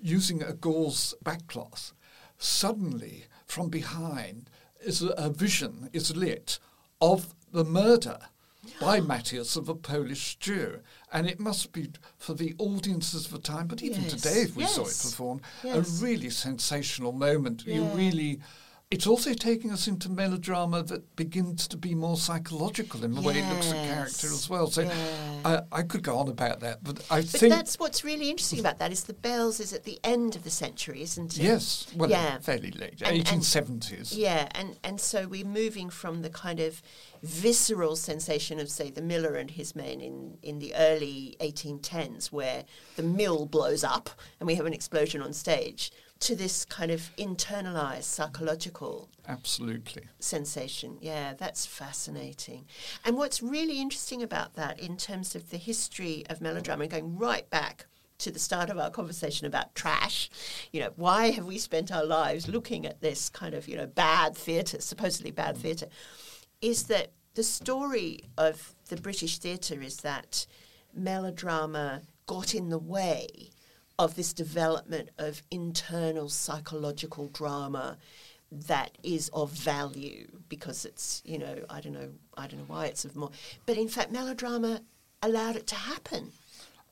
using 0.00 0.40
a 0.40 0.52
gauze 0.52 1.12
backcloth, 1.24 1.92
suddenly 2.38 3.24
from 3.44 3.70
behind 3.70 4.48
is 4.80 5.02
a, 5.02 5.08
a 5.08 5.30
vision 5.30 5.90
is 5.92 6.16
lit 6.16 6.60
of 7.00 7.34
the 7.52 7.64
murder 7.64 8.18
by 8.80 9.00
Matthias 9.00 9.56
of 9.56 9.68
a 9.68 9.74
Polish 9.74 10.36
Jew. 10.36 10.80
And 11.12 11.28
it 11.28 11.40
must 11.40 11.72
be 11.72 11.90
for 12.18 12.34
the 12.34 12.54
audiences 12.58 13.26
of 13.26 13.32
the 13.32 13.38
time, 13.38 13.66
but 13.66 13.82
even 13.82 14.02
Yes, 14.02 14.12
today, 14.12 14.42
if 14.42 14.56
we 14.56 14.66
saw 14.66 14.82
it 14.82 14.86
performed, 15.02 15.42
yes. 15.64 16.00
a 16.00 16.04
really 16.04 16.30
sensational 16.30 17.12
moment. 17.12 17.66
You 17.66 17.84
really. 17.84 18.40
It's 18.90 19.06
also 19.06 19.34
taking 19.34 19.70
us 19.70 19.86
into 19.86 20.10
melodrama 20.10 20.82
that 20.82 21.14
begins 21.14 21.68
to 21.68 21.76
be 21.76 21.94
more 21.94 22.16
psychological 22.16 23.04
in 23.04 23.14
the 23.14 23.20
way 23.20 23.38
it 23.38 23.48
looks 23.48 23.70
at 23.70 23.86
character 23.86 24.26
as 24.26 24.50
well. 24.50 24.66
So 24.66 24.82
yeah. 24.82 25.40
I, 25.44 25.60
I 25.70 25.82
could 25.82 26.02
go 26.02 26.18
on 26.18 26.26
about 26.26 26.58
that, 26.58 26.82
but 26.82 26.98
I 27.08 27.20
But 27.20 27.26
think 27.26 27.52
that's 27.52 27.78
what's 27.78 28.02
really 28.02 28.30
interesting 28.30 28.58
about 28.58 28.80
that 28.80 28.90
is 28.90 29.04
the 29.04 29.14
bells 29.14 29.60
is 29.60 29.72
at 29.72 29.84
the 29.84 30.00
end 30.02 30.34
of 30.34 30.42
the 30.42 30.50
century, 30.50 31.02
isn't 31.02 31.38
it? 31.38 31.42
yes, 31.42 31.86
well, 31.94 32.10
yeah. 32.10 32.38
fairly 32.38 32.72
late, 32.72 33.00
eighteen 33.06 33.42
seventies. 33.42 34.12
Yeah, 34.12 34.48
and, 34.56 34.76
and 34.82 35.00
so 35.00 35.28
we're 35.28 35.44
moving 35.46 35.88
from 35.88 36.22
the 36.22 36.30
kind 36.30 36.58
of 36.58 36.82
visceral 37.22 37.94
sensation 37.94 38.58
of, 38.58 38.68
say, 38.70 38.90
the 38.90 39.02
miller 39.02 39.36
and 39.36 39.52
his 39.52 39.76
men 39.76 40.00
in, 40.00 40.36
in 40.42 40.58
the 40.58 40.74
early 40.74 41.36
1810s, 41.40 42.32
where 42.32 42.64
the 42.96 43.04
mill 43.04 43.46
blows 43.46 43.84
up 43.84 44.10
and 44.40 44.48
we 44.48 44.56
have 44.56 44.66
an 44.66 44.72
explosion 44.72 45.22
on 45.22 45.32
stage, 45.32 45.92
to 46.20 46.36
this 46.36 46.64
kind 46.66 46.90
of 46.90 47.10
internalized 47.16 48.04
psychological 48.04 49.08
Absolutely. 49.26 50.02
sensation. 50.18 50.98
Yeah, 51.00 51.32
that's 51.34 51.64
fascinating. 51.64 52.66
And 53.04 53.16
what's 53.16 53.42
really 53.42 53.80
interesting 53.80 54.22
about 54.22 54.54
that 54.54 54.78
in 54.78 54.96
terms 54.96 55.34
of 55.34 55.50
the 55.50 55.56
history 55.56 56.24
of 56.28 56.40
melodrama, 56.40 56.82
and 56.82 56.90
going 56.90 57.16
right 57.16 57.48
back 57.48 57.86
to 58.18 58.30
the 58.30 58.38
start 58.38 58.68
of 58.68 58.78
our 58.78 58.90
conversation 58.90 59.46
about 59.46 59.74
trash, 59.74 60.28
you 60.72 60.80
know, 60.80 60.92
why 60.96 61.30
have 61.30 61.46
we 61.46 61.56
spent 61.56 61.90
our 61.90 62.04
lives 62.04 62.48
looking 62.48 62.84
at 62.84 63.00
this 63.00 63.30
kind 63.30 63.54
of, 63.54 63.66
you 63.66 63.76
know, 63.76 63.86
bad 63.86 64.36
theatre, 64.36 64.80
supposedly 64.80 65.30
bad 65.30 65.56
mm. 65.56 65.60
theatre, 65.60 65.86
is 66.60 66.84
that 66.84 67.12
the 67.34 67.42
story 67.42 68.20
of 68.36 68.74
the 68.90 68.96
British 68.96 69.38
theatre 69.38 69.80
is 69.80 69.98
that 69.98 70.46
melodrama 70.92 72.02
got 72.26 72.54
in 72.54 72.68
the 72.68 72.78
way 72.78 73.50
of 74.00 74.16
this 74.16 74.32
development 74.32 75.10
of 75.18 75.42
internal 75.50 76.28
psychological 76.28 77.28
drama 77.28 77.96
that 78.50 78.98
is 79.04 79.30
of 79.32 79.50
value 79.52 80.26
because 80.48 80.84
it's 80.84 81.22
you 81.24 81.38
know 81.38 81.56
I 81.68 81.80
don't 81.80 81.92
know 81.92 82.10
I 82.36 82.48
don't 82.48 82.58
know 82.58 82.66
why 82.66 82.86
it's 82.86 83.04
of 83.04 83.14
more 83.14 83.30
but 83.66 83.76
in 83.76 83.88
fact 83.88 84.10
melodrama 84.10 84.80
allowed 85.22 85.54
it 85.54 85.68
to 85.68 85.76
happen 85.76 86.32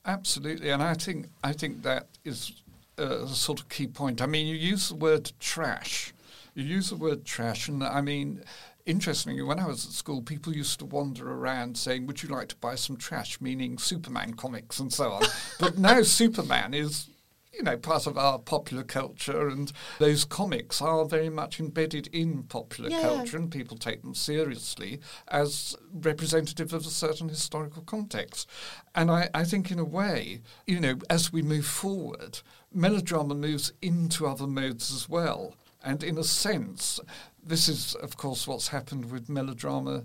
Absolutely, 0.09 0.71
and 0.71 0.83
I 0.83 0.95
think 0.95 1.27
I 1.45 1.53
think 1.53 1.83
that 1.83 2.07
is 2.25 2.63
a 2.97 3.27
sort 3.27 3.61
of 3.61 3.69
key 3.69 3.87
point. 3.87 4.23
I 4.23 4.27
mean, 4.27 4.47
you 4.47 4.55
use 4.55 4.89
the 4.89 4.95
word 4.95 5.31
trash. 5.39 6.15
You 6.55 6.65
use 6.65 6.89
the 6.89 6.97
word 6.97 7.27
trash, 7.27 7.69
and 7.69 7.85
I 7.85 8.01
mean, 8.01 8.43
interestingly, 8.89 9.43
when 9.43 9.61
I 9.61 9.67
was 9.67 9.87
at 9.87 9.93
school, 9.93 10.23
people 10.23 10.57
used 10.57 10.79
to 10.81 10.87
wander 10.87 11.31
around 11.31 11.77
saying, 11.77 12.07
"Would 12.07 12.23
you 12.23 12.29
like 12.31 12.49
to 12.49 12.57
buy 12.57 12.75
some 12.75 12.97
trash?" 12.97 13.41
Meaning 13.41 13.79
Superman 13.79 14.35
comics 14.35 14.81
and 14.81 14.93
so 14.93 15.13
on. 15.13 15.23
but 15.61 15.79
now 15.79 16.03
Superman 16.03 16.75
is 16.75 17.09
you 17.53 17.65
know, 17.65 17.77
part 17.77 18.07
of 18.07 18.17
our 18.17 18.39
popular 18.39 18.85
culture, 18.85 19.49
and 19.49 19.73
those 19.99 20.25
comics 20.25 20.81
are 20.81 21.05
very 21.05 21.29
much 21.29 21.59
embedded 21.59 22.07
in 22.09 22.45
popular 22.45 22.91
Yeah. 22.91 23.01
culture, 23.01 23.37
and 23.37 23.51
people 23.51 23.77
take 23.77 24.03
them 24.03 24.15
seriously 24.15 25.01
as 25.27 25.75
representative 25.93 26.73
of 26.73 26.87
a 26.87 26.91
certain 26.91 27.29
historical 27.29 27.83
context. 27.83 28.49
And 28.95 29.11
I, 29.11 29.29
I 29.35 29.43
think, 29.45 29.73
in 29.73 29.81
a 29.81 29.85
way, 29.85 30.43
you 30.67 30.79
know, 30.79 30.99
as 31.11 31.33
we 31.33 31.43
move 31.43 31.67
forward, 31.67 32.41
melodrama 32.73 33.35
moves 33.35 33.73
into 33.83 34.27
other 34.29 34.47
modes 34.47 34.93
as 34.93 35.09
well. 35.09 35.55
And 35.85 36.03
in 36.03 36.19
a 36.19 36.25
sense, 36.25 36.99
this 37.43 37.69
is, 37.69 37.95
of 37.97 38.17
course, 38.17 38.47
what's 38.47 38.69
happened 38.69 39.11
with 39.11 39.29
melodrama 39.29 40.05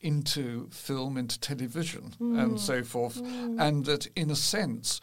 into 0.00 0.68
film, 0.70 1.16
into 1.16 1.40
television, 1.40 2.12
and 2.20 2.52
mm. 2.52 2.58
so 2.58 2.82
forth. 2.82 3.20
Mm. 3.22 3.60
And 3.60 3.84
that, 3.86 4.06
in 4.14 4.30
a 4.30 4.36
sense, 4.36 5.00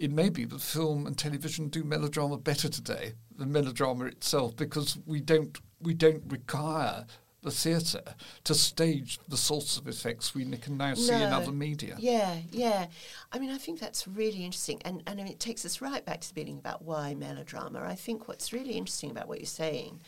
it 0.00 0.10
may 0.10 0.30
be 0.30 0.46
that 0.46 0.62
film 0.62 1.06
and 1.06 1.16
television 1.16 1.68
do 1.68 1.84
melodrama 1.84 2.38
better 2.38 2.68
today 2.68 3.12
than 3.36 3.52
melodrama 3.52 4.06
itself 4.06 4.56
because 4.56 4.98
we 5.06 5.20
don't 5.20 5.60
we 5.78 5.94
don't 5.94 6.22
require 6.28 7.04
the 7.42 7.50
theatre 7.50 8.02
to 8.44 8.54
stage 8.54 9.18
the 9.28 9.36
sorts 9.36 9.76
of 9.78 9.88
effects 9.88 10.34
we 10.34 10.44
can 10.44 10.76
now 10.76 10.94
see 10.94 11.14
in 11.14 11.32
other 11.32 11.52
media. 11.52 11.96
Yeah, 11.98 12.36
yeah. 12.50 12.86
I 13.32 13.38
mean, 13.38 13.50
I 13.50 13.58
think 13.58 13.80
that's 13.80 14.06
really 14.06 14.44
interesting. 14.44 14.80
And, 14.84 15.02
and 15.06 15.20
I 15.20 15.24
mean, 15.24 15.32
it 15.32 15.40
takes 15.40 15.64
us 15.64 15.80
right 15.80 16.04
back 16.04 16.20
to 16.20 16.28
the 16.28 16.34
beginning 16.34 16.58
about 16.58 16.82
why 16.82 17.14
melodrama. 17.14 17.82
I 17.82 17.94
think 17.94 18.28
what's 18.28 18.52
really 18.52 18.72
interesting 18.72 19.10
about 19.10 19.28
what 19.28 19.38
you're 19.38 19.46
saying, 19.46 20.00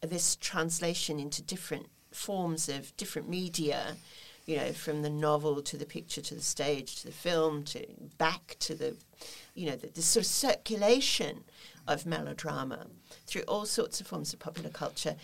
this 0.00 0.36
translation 0.36 1.20
into 1.20 1.42
different 1.42 1.86
forms 2.10 2.68
of 2.68 2.96
different 2.96 3.28
media, 3.28 3.96
you 4.46 4.56
know, 4.56 4.72
from 4.72 5.02
the 5.02 5.10
novel 5.10 5.62
to 5.62 5.76
the 5.76 5.86
picture 5.86 6.20
to 6.20 6.34
the 6.34 6.42
stage 6.42 7.00
to 7.00 7.06
the 7.06 7.12
film 7.12 7.64
to 7.64 7.86
back 8.18 8.56
to 8.60 8.74
the, 8.74 8.96
you 9.54 9.66
know, 9.66 9.76
the, 9.76 9.88
the 9.88 10.02
sort 10.02 10.24
of 10.24 10.30
circulation 10.30 11.44
of 11.86 12.06
melodrama 12.06 12.86
through 13.26 13.42
all 13.42 13.66
sorts 13.66 14.00
of 14.00 14.06
forms 14.06 14.32
of 14.32 14.38
popular 14.38 14.70
culture. 14.70 15.16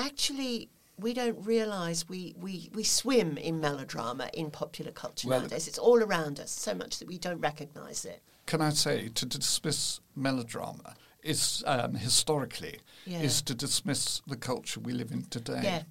Actually, 0.00 0.70
we 0.98 1.12
don't 1.14 1.44
realise 1.44 2.08
we, 2.08 2.34
we, 2.38 2.70
we 2.74 2.82
swim 2.84 3.36
in 3.36 3.60
melodrama 3.60 4.30
in 4.34 4.50
popular 4.50 4.90
culture 4.92 5.28
Well- 5.28 5.40
nowadays. 5.40 5.68
It's 5.68 5.78
all 5.78 6.02
around 6.02 6.40
us 6.40 6.50
so 6.50 6.74
much 6.74 6.98
that 6.98 7.08
we 7.08 7.18
don't 7.18 7.40
recognise 7.40 8.04
it. 8.04 8.22
Can 8.46 8.60
I 8.60 8.70
say 8.70 9.08
to 9.08 9.26
dismiss 9.26 10.00
melodrama 10.16 10.94
is 11.22 11.62
um, 11.66 11.94
historically 11.94 12.80
Yeah. 13.04 13.20
is 13.20 13.42
to 13.42 13.54
dismiss 13.54 14.22
the 14.26 14.36
culture 14.36 14.80
we 14.80 14.92
live 14.92 15.10
in 15.12 15.24
today. 15.24 15.60
Yeah, 15.62 15.82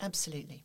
absolutely. 0.00 0.64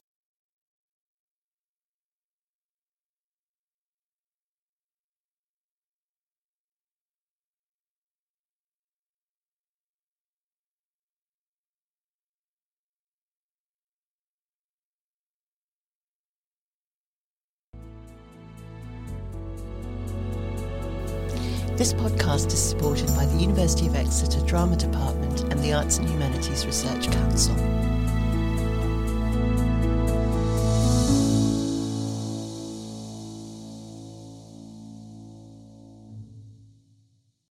This 21.79 21.93
podcast 21.93 22.47
is 22.47 22.61
supported 22.61 23.07
by 23.15 23.25
the 23.25 23.37
University 23.37 23.87
of 23.87 23.95
Exeter 23.95 24.45
Drama 24.45 24.75
Department 24.75 25.43
and 25.43 25.63
the 25.63 25.71
Arts 25.71 25.97
and 25.97 26.09
Humanities 26.09 26.65
Research 26.65 27.09
Council. 27.09 27.55